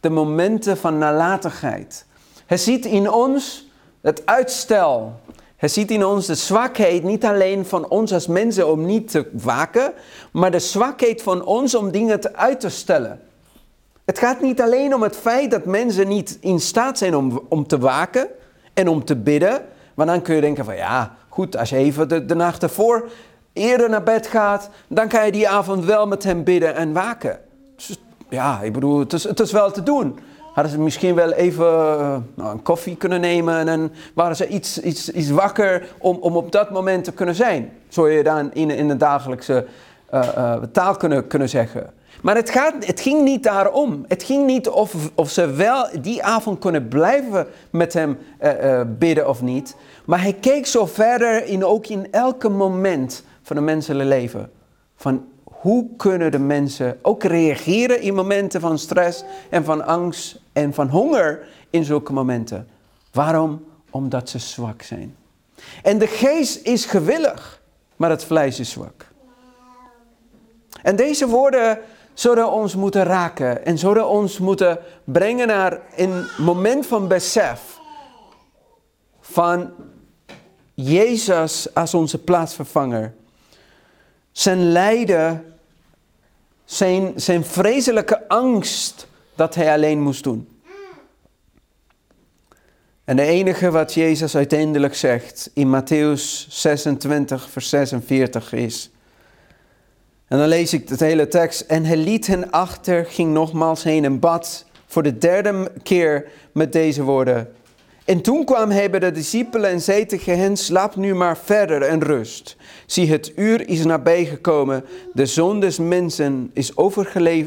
de 0.00 0.10
momenten 0.10 0.76
van 0.76 0.98
nalatigheid. 0.98 2.06
Hij 2.46 2.56
ziet 2.56 2.84
in 2.84 3.10
ons 3.10 3.68
het 4.00 4.26
uitstel. 4.26 5.20
Hij 5.64 5.72
ziet 5.72 5.90
in 5.90 6.04
ons 6.04 6.26
de 6.26 6.34
zwakheid, 6.34 7.02
niet 7.02 7.24
alleen 7.24 7.66
van 7.66 7.88
ons 7.88 8.12
als 8.12 8.26
mensen 8.26 8.70
om 8.70 8.84
niet 8.84 9.10
te 9.10 9.26
waken, 9.32 9.92
maar 10.32 10.50
de 10.50 10.58
zwakheid 10.58 11.22
van 11.22 11.44
ons 11.44 11.74
om 11.74 11.90
dingen 11.90 12.20
te 12.20 12.34
uit 12.34 12.60
te 12.60 12.68
stellen. 12.68 13.20
Het 14.04 14.18
gaat 14.18 14.40
niet 14.40 14.60
alleen 14.60 14.94
om 14.94 15.02
het 15.02 15.16
feit 15.16 15.50
dat 15.50 15.64
mensen 15.64 16.08
niet 16.08 16.38
in 16.40 16.60
staat 16.60 16.98
zijn 16.98 17.16
om, 17.16 17.42
om 17.48 17.66
te 17.66 17.78
waken 17.78 18.28
en 18.74 18.88
om 18.88 19.04
te 19.04 19.16
bidden. 19.16 19.64
Maar 19.94 20.06
dan 20.06 20.22
kun 20.22 20.34
je 20.34 20.40
denken 20.40 20.64
van 20.64 20.76
ja, 20.76 21.16
goed, 21.28 21.56
als 21.56 21.70
je 21.70 21.76
even 21.76 22.08
de, 22.08 22.24
de 22.24 22.34
nacht 22.34 22.62
ervoor 22.62 23.08
eerder 23.52 23.90
naar 23.90 24.02
bed 24.02 24.26
gaat, 24.26 24.70
dan 24.88 25.08
kan 25.08 25.24
je 25.26 25.32
die 25.32 25.48
avond 25.48 25.84
wel 25.84 26.06
met 26.06 26.24
hem 26.24 26.44
bidden 26.44 26.74
en 26.74 26.92
waken. 26.92 27.40
Dus, 27.76 27.98
ja, 28.28 28.60
ik 28.60 28.72
bedoel, 28.72 28.98
het 28.98 29.12
is, 29.12 29.24
het 29.24 29.40
is 29.40 29.52
wel 29.52 29.70
te 29.70 29.82
doen. 29.82 30.18
Hadden 30.54 30.72
ze 30.72 30.80
misschien 30.80 31.14
wel 31.14 31.32
even 31.32 31.66
uh, 31.66 32.16
nou, 32.34 32.50
een 32.50 32.62
koffie 32.62 32.96
kunnen 32.96 33.20
nemen 33.20 33.68
en 33.68 33.92
waren 34.14 34.36
ze 34.36 34.48
iets, 34.48 34.80
iets, 34.80 35.10
iets 35.10 35.30
wakker 35.30 35.94
om, 35.98 36.16
om 36.20 36.36
op 36.36 36.52
dat 36.52 36.70
moment 36.70 37.04
te 37.04 37.12
kunnen 37.12 37.34
zijn. 37.34 37.72
Zou 37.88 38.10
je 38.10 38.22
dan 38.22 38.52
in, 38.52 38.70
in 38.70 38.88
de 38.88 38.96
dagelijkse 38.96 39.66
uh, 40.14 40.28
uh, 40.36 40.56
taal 40.72 40.96
kunnen, 40.96 41.26
kunnen 41.26 41.48
zeggen. 41.48 41.92
Maar 42.22 42.36
het, 42.36 42.50
gaat, 42.50 42.86
het 42.86 43.00
ging 43.00 43.22
niet 43.22 43.42
daarom. 43.42 44.04
Het 44.08 44.22
ging 44.22 44.46
niet 44.46 44.68
of, 44.68 45.10
of 45.14 45.30
ze 45.30 45.50
wel 45.50 45.86
die 46.00 46.22
avond 46.22 46.58
kunnen 46.58 46.88
blijven 46.88 47.46
met 47.70 47.92
hem 47.92 48.18
bidden 48.98 49.28
of 49.28 49.42
niet. 49.42 49.76
Maar 50.04 50.22
hij 50.22 50.32
keek 50.32 50.66
zo 50.66 50.86
verder 50.86 51.46
in 51.46 51.64
ook 51.64 51.86
in 51.86 52.06
elke 52.10 52.48
moment 52.48 53.24
van 53.42 53.56
een 53.56 53.64
menselijk 53.64 54.08
leven. 54.08 54.50
Van 54.96 55.24
hoe 55.64 55.86
kunnen 55.96 56.30
de 56.30 56.38
mensen 56.38 56.98
ook 57.02 57.22
reageren 57.22 58.00
in 58.00 58.14
momenten 58.14 58.60
van 58.60 58.78
stress 58.78 59.24
en 59.50 59.64
van 59.64 59.84
angst 59.84 60.40
en 60.52 60.74
van 60.74 60.88
honger 60.88 61.46
in 61.70 61.84
zulke 61.84 62.12
momenten. 62.12 62.68
Waarom? 63.12 63.64
Omdat 63.90 64.28
ze 64.28 64.38
zwak 64.38 64.82
zijn. 64.82 65.16
En 65.82 65.98
de 65.98 66.06
geest 66.06 66.66
is 66.66 66.84
gewillig, 66.84 67.62
maar 67.96 68.10
het 68.10 68.24
vlees 68.24 68.60
is 68.60 68.70
zwak. 68.70 69.06
En 70.82 70.96
deze 70.96 71.26
woorden 71.26 71.78
zullen 72.14 72.52
ons 72.52 72.74
moeten 72.74 73.02
raken 73.02 73.64
en 73.64 73.78
zullen 73.78 74.08
ons 74.08 74.38
moeten 74.38 74.78
brengen 75.04 75.46
naar 75.46 75.80
een 75.96 76.26
moment 76.38 76.86
van 76.86 77.08
besef 77.08 77.78
van 79.20 79.70
Jezus 80.74 81.74
als 81.74 81.94
onze 81.94 82.18
plaatsvervanger 82.18 83.14
zijn 84.32 84.72
lijden, 84.72 85.53
zijn, 86.64 87.12
zijn 87.16 87.44
vreselijke 87.44 88.28
angst 88.28 89.06
dat 89.34 89.54
hij 89.54 89.72
alleen 89.72 90.00
moest 90.00 90.22
doen. 90.22 90.48
En 93.04 93.16
de 93.16 93.22
enige 93.22 93.70
wat 93.70 93.94
Jezus 93.94 94.36
uiteindelijk 94.36 94.94
zegt 94.94 95.50
in 95.54 95.82
Matthäus 95.82 96.48
26, 96.48 97.50
vers 97.50 97.68
46 97.68 98.52
is. 98.52 98.90
En 100.28 100.38
dan 100.38 100.48
lees 100.48 100.72
ik 100.72 100.86
de 100.86 101.04
hele 101.04 101.28
tekst. 101.28 101.60
En 101.60 101.84
hij 101.84 101.96
liet 101.96 102.26
hen 102.26 102.50
achter, 102.50 103.06
ging 103.06 103.32
nogmaals 103.32 103.82
heen 103.82 104.04
en 104.04 104.18
bad 104.18 104.64
voor 104.86 105.02
de 105.02 105.18
derde 105.18 105.72
keer 105.82 106.28
met 106.52 106.72
deze 106.72 107.02
woorden. 107.02 107.54
En 108.04 108.20
toen 108.20 108.44
kwam 108.44 108.70
hij 108.70 108.90
bij 108.90 109.00
de 109.00 109.10
discipelen 109.10 109.70
en 109.70 109.80
zei 109.80 110.06
tegen 110.06 110.38
hen, 110.38 110.56
slaap 110.56 110.96
nu 110.96 111.14
maar 111.14 111.36
verder 111.36 111.82
en 111.82 112.02
rust. 112.02 112.56
Zie, 112.86 113.10
het 113.10 113.32
uur 113.36 113.68
is 113.68 113.84
nabijgekomen, 113.84 114.84
de 115.12 115.26
zoon 115.26 115.60
des 115.60 115.78
mensen 115.78 116.50
is 116.52 116.72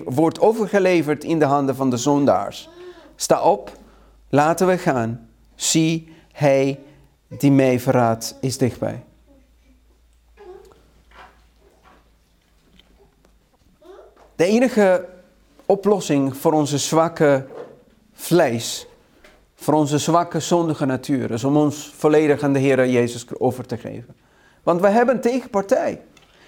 wordt 0.05 0.39
overgeleverd 0.39 1.23
in 1.23 1.39
de 1.39 1.45
handen 1.45 1.75
van 1.75 1.89
de 1.89 1.97
zondaars. 1.97 2.69
Sta 3.15 3.41
op, 3.41 3.71
laten 4.29 4.67
we 4.67 4.77
gaan. 4.77 5.29
Zie, 5.55 6.13
hij 6.31 6.79
die 7.27 7.51
mij 7.51 7.79
verraadt 7.79 8.35
is 8.41 8.57
dichtbij. 8.57 9.03
de 14.37 14.45
enige 14.45 15.05
oplossing 15.65 16.37
voor 16.37 16.53
onze 16.53 16.77
zwakke 16.77 17.45
vlees, 18.13 18.87
voor 19.59 19.73
onze 19.73 19.97
zwakke 19.97 20.39
zondige 20.39 20.85
natuur, 20.85 21.31
is 21.31 21.43
om 21.43 21.57
ons 21.57 21.93
volledig 21.97 22.41
aan 22.41 22.53
de 22.53 22.59
Heer 22.59 22.89
Jezus 22.89 23.25
over 23.37 23.65
te 23.65 23.77
geven. 23.77 24.15
Want 24.63 24.81
we 24.81 24.87
hebben 24.87 25.15
een 25.15 25.21
tegenpartij. 25.21 26.01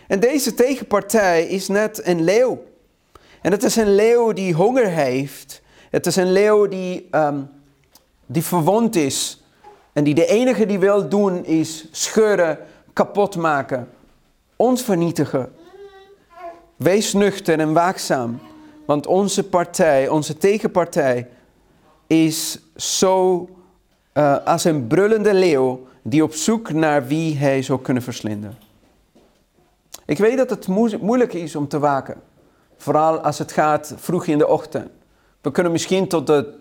En 0.07 0.19
deze 0.19 0.53
tegenpartij 0.53 1.47
is 1.47 1.67
net 1.67 2.01
een 2.07 2.23
leeuw. 2.23 2.63
En 3.41 3.51
het 3.51 3.63
is 3.63 3.75
een 3.75 3.95
leeuw 3.95 4.33
die 4.33 4.53
honger 4.53 4.87
heeft. 4.87 5.61
Het 5.89 6.05
is 6.05 6.15
een 6.15 6.31
leeuw 6.31 6.67
die, 6.67 7.07
um, 7.11 7.49
die 8.25 8.43
verwond 8.43 8.95
is. 8.95 9.43
En 9.93 10.03
die 10.03 10.13
de 10.13 10.25
enige 10.25 10.65
die 10.65 10.79
wil 10.79 11.09
doen 11.09 11.45
is 11.45 11.87
scheuren, 11.91 12.57
kapot 12.93 13.35
maken, 13.35 13.89
ons 14.55 14.81
vernietigen. 14.81 15.51
Wees 16.75 17.13
nuchter 17.13 17.59
en 17.59 17.73
waakzaam. 17.73 18.39
Want 18.85 19.07
onze 19.07 19.43
partij, 19.43 20.07
onze 20.07 20.37
tegenpartij, 20.37 21.27
is 22.09 22.59
zo 22.75 23.49
uh, 24.13 24.37
als 24.45 24.63
een 24.63 24.87
brullende 24.87 25.33
leeuw 25.33 25.87
die 26.01 26.23
op 26.23 26.33
zoek 26.33 26.71
naar 26.71 27.07
wie 27.07 27.37
hij 27.37 27.61
zou 27.61 27.81
kunnen 27.81 28.03
verslinden. 28.03 28.57
Ik 30.05 30.17
weet 30.17 30.37
dat 30.37 30.49
het 30.49 30.67
moeilijk 31.01 31.33
is 31.33 31.55
om 31.55 31.67
te 31.67 31.79
waken. 31.79 32.21
Vooral 32.77 33.19
als 33.19 33.37
het 33.37 33.51
gaat 33.51 33.93
vroeg 33.97 34.25
in 34.25 34.37
de 34.37 34.47
ochtend. 34.47 34.89
We 35.41 35.51
kunnen 35.51 35.71
misschien 35.71 36.07
tot 36.07 36.27
de 36.27 36.53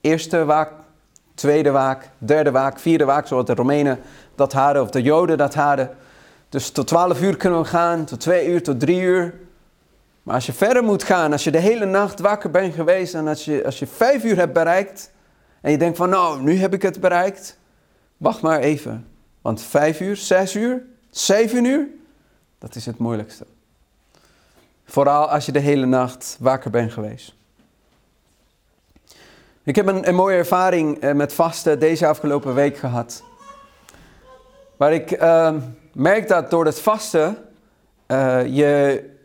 eerste 0.00 0.44
waak, 0.44 0.72
tweede 1.34 1.70
waak, 1.70 2.10
derde 2.18 2.50
waak, 2.50 2.78
vierde 2.78 3.04
waak, 3.04 3.26
zoals 3.26 3.46
de 3.46 3.54
Romeinen 3.54 4.00
dat 4.34 4.52
hadden 4.52 4.82
of 4.82 4.90
de 4.90 5.02
Joden 5.02 5.38
dat 5.38 5.54
hadden. 5.54 5.90
Dus 6.48 6.70
tot 6.70 6.86
twaalf 6.86 7.22
uur 7.22 7.36
kunnen 7.36 7.58
we 7.58 7.64
gaan, 7.64 8.04
tot 8.04 8.20
twee 8.20 8.48
uur, 8.48 8.62
tot 8.62 8.80
drie 8.80 9.00
uur. 9.00 9.34
Maar 10.28 10.36
als 10.36 10.46
je 10.46 10.52
verder 10.52 10.84
moet 10.84 11.02
gaan, 11.02 11.32
als 11.32 11.44
je 11.44 11.50
de 11.50 11.58
hele 11.58 11.84
nacht 11.84 12.20
wakker 12.20 12.50
bent 12.50 12.74
geweest 12.74 13.14
en 13.14 13.28
als 13.28 13.44
je, 13.44 13.64
als 13.64 13.78
je 13.78 13.86
vijf 13.86 14.24
uur 14.24 14.36
hebt 14.36 14.52
bereikt 14.52 15.10
en 15.60 15.70
je 15.70 15.78
denkt 15.78 15.96
van 15.96 16.08
nou, 16.08 16.42
nu 16.42 16.56
heb 16.56 16.74
ik 16.74 16.82
het 16.82 17.00
bereikt, 17.00 17.58
wacht 18.16 18.40
maar 18.40 18.58
even. 18.58 19.06
Want 19.42 19.62
vijf 19.62 20.00
uur, 20.00 20.16
zes 20.16 20.54
uur, 20.54 20.82
zeven 21.10 21.64
uur, 21.64 21.86
dat 22.58 22.74
is 22.74 22.86
het 22.86 22.98
moeilijkste. 22.98 23.46
Vooral 24.84 25.30
als 25.30 25.46
je 25.46 25.52
de 25.52 25.58
hele 25.58 25.86
nacht 25.86 26.36
wakker 26.40 26.70
bent 26.70 26.92
geweest. 26.92 27.34
Ik 29.62 29.76
heb 29.76 29.86
een, 29.86 30.08
een 30.08 30.14
mooie 30.14 30.36
ervaring 30.36 30.98
eh, 30.98 31.12
met 31.12 31.32
vasten 31.32 31.78
deze 31.78 32.06
afgelopen 32.06 32.54
week 32.54 32.76
gehad. 32.76 33.22
Waar 34.76 34.92
ik 34.92 35.22
uh, 35.22 35.54
merk 35.92 36.28
dat 36.28 36.50
door 36.50 36.64
het 36.64 36.80
vasten 36.80 37.36
uh, 38.08 38.46
je 38.46 39.16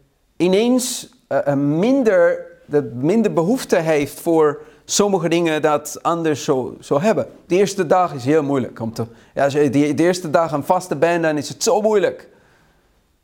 ineens 0.44 1.10
uh, 1.30 1.54
minder, 1.54 2.46
de, 2.66 2.92
minder 2.96 3.34
behoefte 3.34 3.76
heeft 3.76 4.20
voor 4.20 4.62
sommige 4.86 5.30
dingen 5.30 5.62
dat 5.62 6.00
anders 6.02 6.44
zo, 6.44 6.78
zo 6.80 7.02
hebben. 7.02 7.28
De 7.46 7.56
eerste 7.56 7.86
dag 7.86 8.14
is 8.14 8.26
heel 8.26 8.44
moeilijk. 8.44 8.80
Om 8.80 8.94
te, 8.94 9.06
ja, 9.34 9.44
als 9.44 9.54
je 9.54 9.70
de, 9.70 9.96
eerste 9.96 10.30
dag 10.30 10.54
aan 10.54 10.66
vasten 10.66 11.00
bent, 11.00 11.24
dan 11.24 11.38
is 11.38 11.50
het 11.50 11.64
zo 11.64 11.82
moeilijk. 11.82 12.30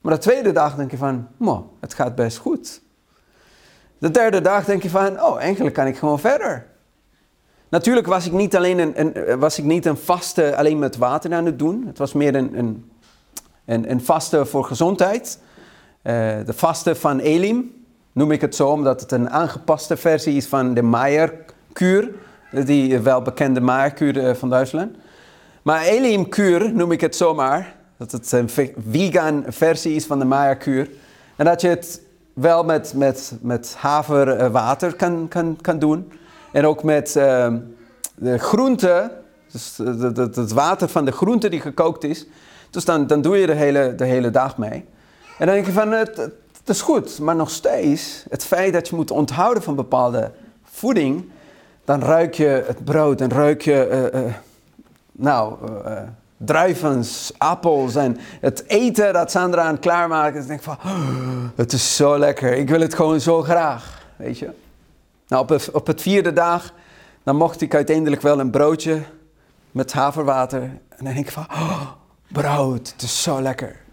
Maar 0.01 0.13
de 0.13 0.19
tweede 0.19 0.51
dag 0.51 0.75
denk 0.75 0.91
je 0.91 0.97
van, 0.97 1.27
het 1.79 1.93
gaat 1.93 2.15
best 2.15 2.37
goed. 2.37 2.81
De 3.97 4.11
derde 4.11 4.41
dag 4.41 4.65
denk 4.65 4.83
je 4.83 4.89
van, 4.89 5.23
oh, 5.23 5.39
eigenlijk 5.39 5.75
kan 5.75 5.87
ik 5.87 5.97
gewoon 5.97 6.19
verder. 6.19 6.67
Natuurlijk 7.69 8.07
was 8.07 8.25
ik 8.25 8.31
niet 8.31 8.55
alleen 8.55 8.79
een, 8.79 8.99
een, 8.99 9.39
was 9.39 9.57
ik 9.57 9.63
niet 9.63 9.85
een 9.85 9.97
vaste 9.97 10.55
alleen 10.55 10.79
met 10.79 10.97
water 10.97 11.33
aan 11.33 11.45
het 11.45 11.59
doen. 11.59 11.83
Het 11.87 11.97
was 11.97 12.13
meer 12.13 12.35
een, 12.35 12.57
een, 12.57 12.91
een, 13.65 13.91
een 13.91 14.01
vaste 14.01 14.45
voor 14.45 14.63
gezondheid. 14.63 15.39
Uh, 16.03 16.13
de 16.45 16.53
vaste 16.53 16.95
van 16.95 17.19
Elim 17.19 17.71
noem 18.11 18.31
ik 18.31 18.41
het 18.41 18.55
zo, 18.55 18.67
omdat 18.67 19.01
het 19.01 19.11
een 19.11 19.29
aangepaste 19.29 19.97
versie 19.97 20.35
is 20.35 20.45
van 20.45 20.73
de 20.73 20.83
Meijer-kuur. 20.83 22.09
Die 22.65 22.99
welbekende 22.99 23.61
Meijer-kuur 23.61 24.27
eh, 24.27 24.35
van 24.35 24.49
Duitsland. 24.49 24.95
Maar 25.61 25.83
Elim-kuur 25.83 26.73
noem 26.73 26.91
ik 26.91 27.01
het 27.01 27.15
zomaar. 27.15 27.75
Dat 27.97 28.11
het 28.11 28.31
een 28.31 28.49
vegan 28.89 29.43
versie 29.47 29.95
is 29.95 30.05
van 30.05 30.19
de 30.19 30.25
Maya-kuur. 30.25 30.89
En 31.35 31.45
dat 31.45 31.61
je 31.61 31.67
het 31.67 32.01
wel 32.33 32.63
met, 32.63 32.93
met, 32.95 33.33
met 33.41 33.75
haverwater 33.77 34.95
kan, 34.95 35.27
kan, 35.27 35.57
kan 35.61 35.79
doen. 35.79 36.11
En 36.51 36.65
ook 36.65 36.83
met 36.83 37.15
uh, 37.15 37.53
de 38.15 38.37
groente, 38.37 39.11
dus 39.51 39.77
het 40.35 40.51
water 40.51 40.87
van 40.87 41.05
de 41.05 41.11
groente 41.11 41.49
die 41.49 41.61
gekookt 41.61 42.03
is. 42.03 42.25
Dus 42.69 42.85
dan, 42.85 43.07
dan 43.07 43.21
doe 43.21 43.37
je 43.37 43.45
de 43.45 43.53
hele, 43.53 43.95
de 43.95 44.05
hele 44.05 44.29
dag 44.29 44.57
mee. 44.57 44.85
En 45.39 45.45
dan 45.45 45.55
denk 45.55 45.65
je 45.65 45.71
van, 45.71 45.91
het, 45.91 46.31
is 46.65 46.81
goed. 46.81 47.19
Maar 47.19 47.35
nog 47.35 47.49
steeds, 47.49 48.25
het 48.29 48.45
feit 48.45 48.73
dat 48.73 48.87
je 48.87 48.95
moet 48.95 49.11
onthouden 49.11 49.63
van 49.63 49.75
bepaalde 49.75 50.31
voeding... 50.63 51.29
dan 51.85 52.01
ruik 52.01 52.33
je 52.33 52.63
het 52.67 52.83
brood, 52.83 53.17
dan 53.17 53.29
ruik 53.29 53.61
je... 53.61 54.09
Uh, 54.13 54.21
uh, 54.21 54.33
nou, 55.11 55.55
uh, 55.85 56.01
druivens, 56.37 57.31
appels 57.37 57.95
en 57.95 58.17
het 58.41 58.63
eten 58.67 59.13
dat 59.13 59.31
Sandra 59.31 59.61
aan 59.61 59.71
het 59.73 59.81
klaarmaken 59.81 60.39
is. 60.39 60.47
denk 60.47 60.59
ik 60.59 60.65
van, 60.65 60.77
oh, 60.85 61.43
het 61.55 61.73
is 61.73 61.95
zo 61.95 62.17
lekker. 62.17 62.53
Ik 62.53 62.69
wil 62.69 62.81
het 62.81 62.93
gewoon 62.93 63.19
zo 63.19 63.41
graag, 63.41 64.05
weet 64.15 64.39
je. 64.39 64.49
Nou, 65.27 65.41
op 65.41 65.49
het, 65.49 65.71
op 65.71 65.91
vierde 65.95 66.33
dag, 66.33 66.73
dan 67.23 67.35
mocht 67.35 67.61
ik 67.61 67.75
uiteindelijk 67.75 68.21
wel 68.21 68.39
een 68.39 68.51
broodje 68.51 69.01
met 69.71 69.93
haverwater. 69.93 70.61
En 70.61 71.05
dan 71.05 71.13
denk 71.13 71.25
ik 71.25 71.31
van, 71.31 71.45
oh, 71.51 71.81
brood, 72.27 72.91
het 72.91 73.01
is 73.01 73.23
zo 73.23 73.41
lekker. 73.41 73.87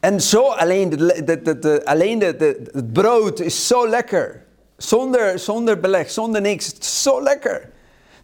En 0.00 0.20
zo 0.20 0.42
alleen, 0.42 0.88
de, 0.88 1.24
de, 1.42 1.58
de, 1.58 1.80
alleen 1.84 2.18
de, 2.18 2.60
het 2.72 2.92
brood 2.92 3.40
is 3.40 3.66
zo 3.66 3.88
lekker. 3.88 4.44
Zonder, 4.76 5.38
zonder 5.38 5.80
beleg, 5.80 6.10
zonder 6.10 6.40
niks. 6.40 6.66
Het 6.66 6.78
is 6.78 7.02
zo 7.02 7.22
lekker. 7.22 7.70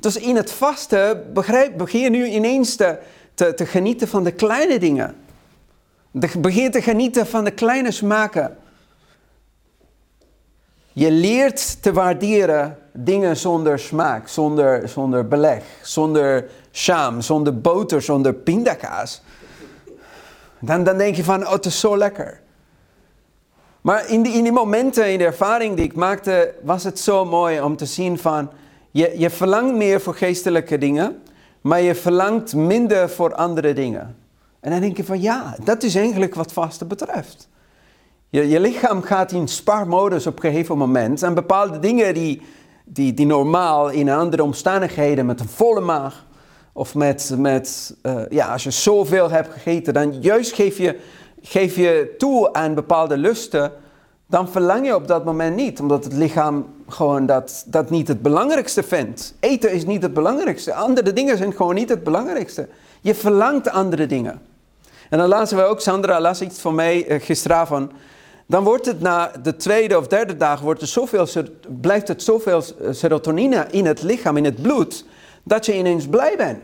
Dus 0.00 0.16
in 0.16 0.36
het 0.36 0.52
vasten 0.52 1.32
begrijp, 1.32 1.76
begin 1.76 2.00
je 2.00 2.10
nu 2.10 2.26
ineens 2.26 2.76
te, 2.76 2.98
te, 3.34 3.54
te 3.54 3.66
genieten 3.66 4.08
van 4.08 4.24
de 4.24 4.32
kleine 4.32 4.78
dingen. 4.78 5.16
begin 6.38 6.70
te 6.70 6.82
genieten 6.82 7.26
van 7.26 7.44
de 7.44 7.50
kleine 7.50 7.90
smaken. 7.90 8.56
Je 10.92 11.10
leert 11.10 11.82
te 11.82 11.92
waarderen 11.92 12.78
dingen 12.92 13.36
zonder 13.36 13.78
smaak, 13.78 14.28
zonder, 14.28 14.88
zonder 14.88 15.28
beleg, 15.28 15.64
zonder 15.82 16.50
sham, 16.72 17.20
zonder 17.20 17.60
boter, 17.60 18.02
zonder 18.02 18.34
pindakaas. 18.34 19.22
Dan, 20.64 20.84
dan 20.84 20.98
denk 20.98 21.16
je 21.16 21.24
van, 21.24 21.42
oh, 21.46 21.52
het 21.52 21.66
is 21.66 21.80
zo 21.80 21.96
lekker. 21.96 22.40
Maar 23.80 24.08
in 24.08 24.22
die, 24.22 24.32
in 24.32 24.42
die 24.42 24.52
momenten, 24.52 25.12
in 25.12 25.18
de 25.18 25.24
ervaring 25.24 25.76
die 25.76 25.84
ik 25.84 25.94
maakte, 25.94 26.54
was 26.62 26.84
het 26.84 26.98
zo 26.98 27.24
mooi 27.24 27.60
om 27.60 27.76
te 27.76 27.86
zien 27.86 28.18
van, 28.18 28.50
je, 28.90 29.14
je 29.18 29.30
verlangt 29.30 29.74
meer 29.74 30.00
voor 30.00 30.14
geestelijke 30.14 30.78
dingen, 30.78 31.22
maar 31.60 31.80
je 31.80 31.94
verlangt 31.94 32.54
minder 32.54 33.10
voor 33.10 33.34
andere 33.34 33.72
dingen. 33.72 34.16
En 34.60 34.70
dan 34.70 34.80
denk 34.80 34.96
je 34.96 35.04
van 35.04 35.20
ja, 35.20 35.56
dat 35.64 35.82
is 35.82 35.94
eigenlijk 35.94 36.34
wat 36.34 36.52
vasten 36.52 36.88
betreft. 36.88 37.48
Je, 38.28 38.48
je 38.48 38.60
lichaam 38.60 39.02
gaat 39.02 39.32
in 39.32 39.48
spaarmodus 39.48 40.26
op 40.26 40.34
een 40.34 40.50
gegeven 40.50 40.78
moment. 40.78 41.22
En 41.22 41.34
bepaalde 41.34 41.78
dingen 41.78 42.14
die, 42.14 42.42
die, 42.84 43.14
die 43.14 43.26
normaal 43.26 43.90
in 43.90 44.10
andere 44.10 44.42
omstandigheden 44.42 45.26
met 45.26 45.40
een 45.40 45.48
volle 45.48 45.80
maag 45.80 46.24
of 46.76 46.94
met, 46.94 47.34
met 47.38 47.96
uh, 48.02 48.22
ja, 48.28 48.52
als 48.52 48.64
je 48.64 48.70
zoveel 48.70 49.30
hebt 49.30 49.52
gegeten, 49.52 49.94
dan 49.94 50.20
juist 50.20 50.52
geef 50.52 50.78
je, 50.78 50.98
geef 51.42 51.76
je 51.76 52.14
toe 52.18 52.52
aan 52.52 52.74
bepaalde 52.74 53.16
lusten 53.16 53.72
dan 54.26 54.48
verlang 54.48 54.86
je 54.86 54.94
op 54.94 55.08
dat 55.08 55.24
moment 55.24 55.56
niet, 55.56 55.80
omdat 55.80 56.04
het 56.04 56.12
lichaam 56.12 56.66
gewoon 56.88 57.26
dat, 57.26 57.64
dat 57.66 57.90
niet 57.90 58.08
het 58.08 58.22
belangrijkste 58.22 58.82
vindt. 58.82 59.34
Eten 59.40 59.72
is 59.72 59.84
niet 59.84 60.02
het 60.02 60.14
belangrijkste. 60.14 60.74
Andere 60.74 61.12
dingen 61.12 61.36
zijn 61.36 61.52
gewoon 61.52 61.74
niet 61.74 61.88
het 61.88 62.04
belangrijkste. 62.04 62.68
Je 63.00 63.14
verlangt 63.14 63.70
andere 63.70 64.06
dingen. 64.06 64.40
En 65.10 65.18
dan 65.18 65.28
lazen 65.28 65.56
we 65.56 65.62
ook, 65.62 65.80
Sandra 65.80 66.20
las 66.20 66.40
iets 66.40 66.60
van 66.60 66.74
mij 66.74 67.08
uh, 67.08 67.20
gisteravond. 67.20 67.92
Dan 68.46 68.64
wordt 68.64 68.86
het 68.86 69.00
na 69.00 69.32
de 69.42 69.56
tweede 69.56 69.98
of 69.98 70.06
derde 70.06 70.36
dag, 70.36 70.60
wordt 70.60 70.80
er 70.80 70.86
zoveel, 70.86 71.26
blijft 71.80 72.08
het 72.08 72.22
zoveel 72.22 72.62
eh, 72.80 72.88
serotonine 72.90 73.66
in 73.70 73.86
het 73.86 74.02
lichaam, 74.02 74.36
in 74.36 74.44
het 74.44 74.62
bloed, 74.62 75.04
dat 75.44 75.66
je 75.66 75.76
ineens 75.76 76.08
blij 76.08 76.36
bent. 76.36 76.58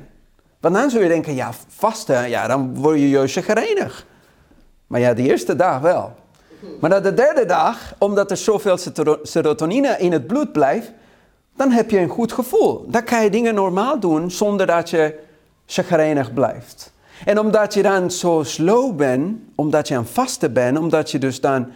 Want 0.61 0.75
dan 0.75 0.91
zul 0.91 1.03
je 1.03 1.09
denken, 1.09 1.35
ja, 1.35 1.51
vasten, 1.69 2.29
ja, 2.29 2.47
dan 2.47 2.75
word 2.75 2.99
je 2.99 3.09
juist 3.09 3.39
gerenig. 3.39 4.07
Maar 4.87 5.01
ja, 5.01 5.15
de 5.15 5.23
eerste 5.23 5.57
dag 5.57 5.81
wel. 5.81 6.13
Maar 6.81 6.91
na 6.91 7.01
de 7.01 7.15
derde 7.15 7.45
dag, 7.45 7.95
omdat 7.99 8.31
er 8.31 8.37
zoveel 8.37 8.79
serotonine 9.23 9.97
in 9.99 10.13
het 10.13 10.27
bloed 10.27 10.53
blijft, 10.53 10.93
dan 11.57 11.71
heb 11.71 11.91
je 11.91 11.99
een 11.99 12.09
goed 12.09 12.33
gevoel. 12.33 12.85
Dan 12.89 13.05
kan 13.05 13.23
je 13.23 13.31
dingen 13.31 13.55
normaal 13.55 14.01
doen 14.01 14.31
zonder 14.31 14.67
dat 14.67 14.91
je 14.91 15.19
chagrijnig 15.67 16.35
blijft. 16.35 16.93
En 17.25 17.39
omdat 17.39 17.75
je 17.75 17.83
dan 17.83 18.11
zo 18.11 18.43
slow 18.43 18.97
bent, 18.97 19.39
omdat 19.55 19.89
je 19.89 19.97
aan 19.97 20.07
vasten 20.07 20.53
bent, 20.53 20.79
omdat 20.79 21.11
je 21.11 21.19
dus 21.19 21.41
dan 21.41 21.73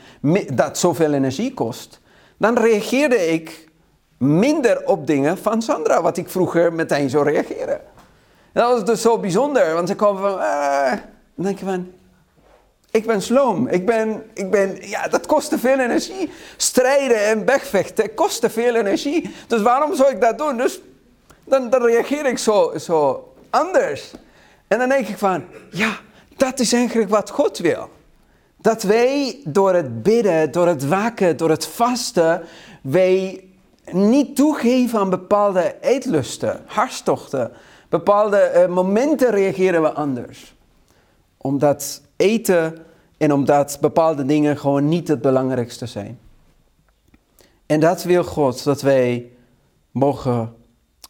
dat 0.55 0.79
zoveel 0.79 1.13
energie 1.13 1.55
kost, 1.55 2.01
dan 2.37 2.59
reageerde 2.59 3.33
ik 3.33 3.69
minder 4.19 4.87
op 4.87 5.07
dingen 5.07 5.39
van 5.39 5.63
Sandra, 5.63 6.03
wat 6.03 6.17
ik 6.17 6.29
vroeger 6.29 6.73
meteen 6.73 7.11
zou 7.11 7.25
reageren. 7.25 7.81
dat 8.53 8.71
was 8.71 8.85
dus 8.85 9.03
zo 9.03 9.19
bijzonder, 9.19 9.75
want 9.75 9.89
ze 9.89 9.95
komen 9.95 10.23
van, 10.23 10.41
eh, 10.41 10.91
dan 11.35 11.45
denk 11.45 11.59
je 11.59 11.65
van, 11.65 11.93
Ik 12.91 13.07
ben 13.07 13.23
sloom. 13.23 13.69
Ik 13.69 13.87
ben, 13.87 14.23
ik 14.35 14.51
ben, 14.51 14.89
ja, 14.89 15.09
dat 15.09 15.27
kost 15.27 15.49
te 15.49 15.59
veel 15.59 15.79
energie. 15.79 16.31
Strijden 16.57 17.27
en 17.27 17.45
wegvechten 17.45 18.15
kost 18.15 18.41
te 18.41 18.51
veel 18.51 18.75
energie. 18.75 19.35
Dus 19.47 19.63
waarom 19.63 19.95
zou 19.95 20.11
ik 20.11 20.21
dat 20.21 20.39
doen? 20.39 20.57
Dus 20.57 20.81
dan, 21.45 21.71
dan 21.71 21.83
reageer 21.83 22.27
ik 22.27 22.39
zo, 22.39 22.73
zo 22.79 23.29
anders. 23.51 24.13
En 24.69 24.79
dan 24.79 24.89
denk 24.89 25.09
ik 25.09 25.19
van, 25.19 25.45
ja, 25.71 25.99
dat 26.37 26.61
is 26.61 26.73
eigenlijk 26.73 27.11
wat 27.11 27.31
God 27.31 27.59
wil. 27.59 27.89
Dat 28.57 28.83
wij 28.83 29.41
door 29.45 29.75
het 29.75 30.03
bidden, 30.03 30.51
door 30.51 30.67
het 30.67 30.89
waken, 30.89 31.37
door 31.37 31.51
het 31.51 31.67
vasten, 31.67 32.43
wij 32.83 33.45
niet 33.93 34.37
toegeven 34.37 34.99
aan 34.99 35.11
bepaalde 35.11 35.77
eetlusten, 35.81 36.61
hartstochten. 36.67 37.53
Bepaalde 37.89 38.53
uh, 38.55 38.75
momenten 38.75 39.31
reageren 39.31 39.83
we 39.83 39.93
anders. 39.93 40.55
Omdat 41.37 42.03
eten 42.17 42.79
en 43.19 43.33
omdat 43.33 43.79
bepaalde 43.81 44.25
dingen 44.25 44.59
gewoon 44.59 44.89
niet 44.89 45.09
het 45.09 45.21
belangrijkste 45.21 45.87
zijn. 45.87 46.19
En 47.67 47.81
dat 47.81 48.03
wil 48.03 48.25
God, 48.25 48.65
dat 48.65 48.83
wij 48.83 49.31
mogen 49.91 50.55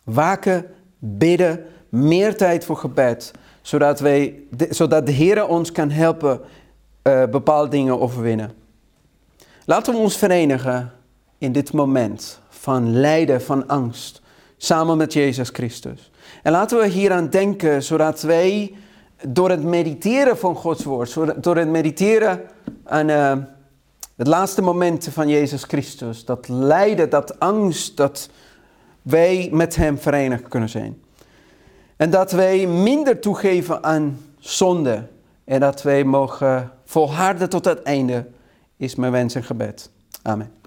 waken, 0.04 0.66
bidden, 0.98 1.64
meer 1.88 2.36
tijd 2.36 2.64
voor 2.64 2.76
gebed, 2.76 3.32
zodat, 3.62 4.00
wij, 4.00 4.42
zodat 4.70 5.06
de 5.06 5.12
Heer 5.12 5.46
ons 5.46 5.72
kan 5.72 5.90
helpen 5.90 6.40
uh, 7.02 7.24
bepaalde 7.24 7.68
dingen 7.68 8.00
overwinnen. 8.00 8.52
Laten 9.64 9.92
we 9.92 9.98
ons 9.98 10.16
verenigen 10.16 10.92
in 11.38 11.52
dit 11.52 11.72
moment 11.72 12.40
van 12.64 13.00
lijden, 13.00 13.42
van 13.42 13.68
angst, 13.68 14.20
samen 14.56 14.96
met 14.96 15.12
Jezus 15.12 15.48
Christus. 15.48 16.10
En 16.42 16.52
laten 16.52 16.78
we 16.78 16.86
hieraan 16.86 17.28
denken, 17.28 17.82
zodat 17.82 18.22
wij 18.22 18.74
door 19.28 19.50
het 19.50 19.62
mediteren 19.62 20.38
van 20.38 20.54
Gods 20.54 20.84
woord, 20.84 21.42
door 21.42 21.56
het 21.56 21.68
mediteren 21.68 22.40
aan 22.84 23.08
uh, 23.08 23.32
het 24.16 24.26
laatste 24.26 24.62
moment 24.62 25.08
van 25.10 25.28
Jezus 25.28 25.64
Christus, 25.64 26.24
dat 26.24 26.48
lijden, 26.48 27.10
dat 27.10 27.40
angst, 27.40 27.96
dat 27.96 28.28
wij 29.02 29.48
met 29.52 29.76
Hem 29.76 29.98
verenigd 29.98 30.48
kunnen 30.48 30.68
zijn. 30.68 31.02
En 31.96 32.10
dat 32.10 32.32
wij 32.32 32.66
minder 32.66 33.20
toegeven 33.20 33.84
aan 33.84 34.20
zonde 34.38 35.06
en 35.44 35.60
dat 35.60 35.82
wij 35.82 36.04
mogen 36.04 36.72
volharden 36.84 37.48
tot 37.48 37.64
het 37.64 37.82
einde, 37.82 38.26
is 38.76 38.94
mijn 38.94 39.12
wens 39.12 39.34
en 39.34 39.44
gebed. 39.44 39.90
Amen. 40.22 40.63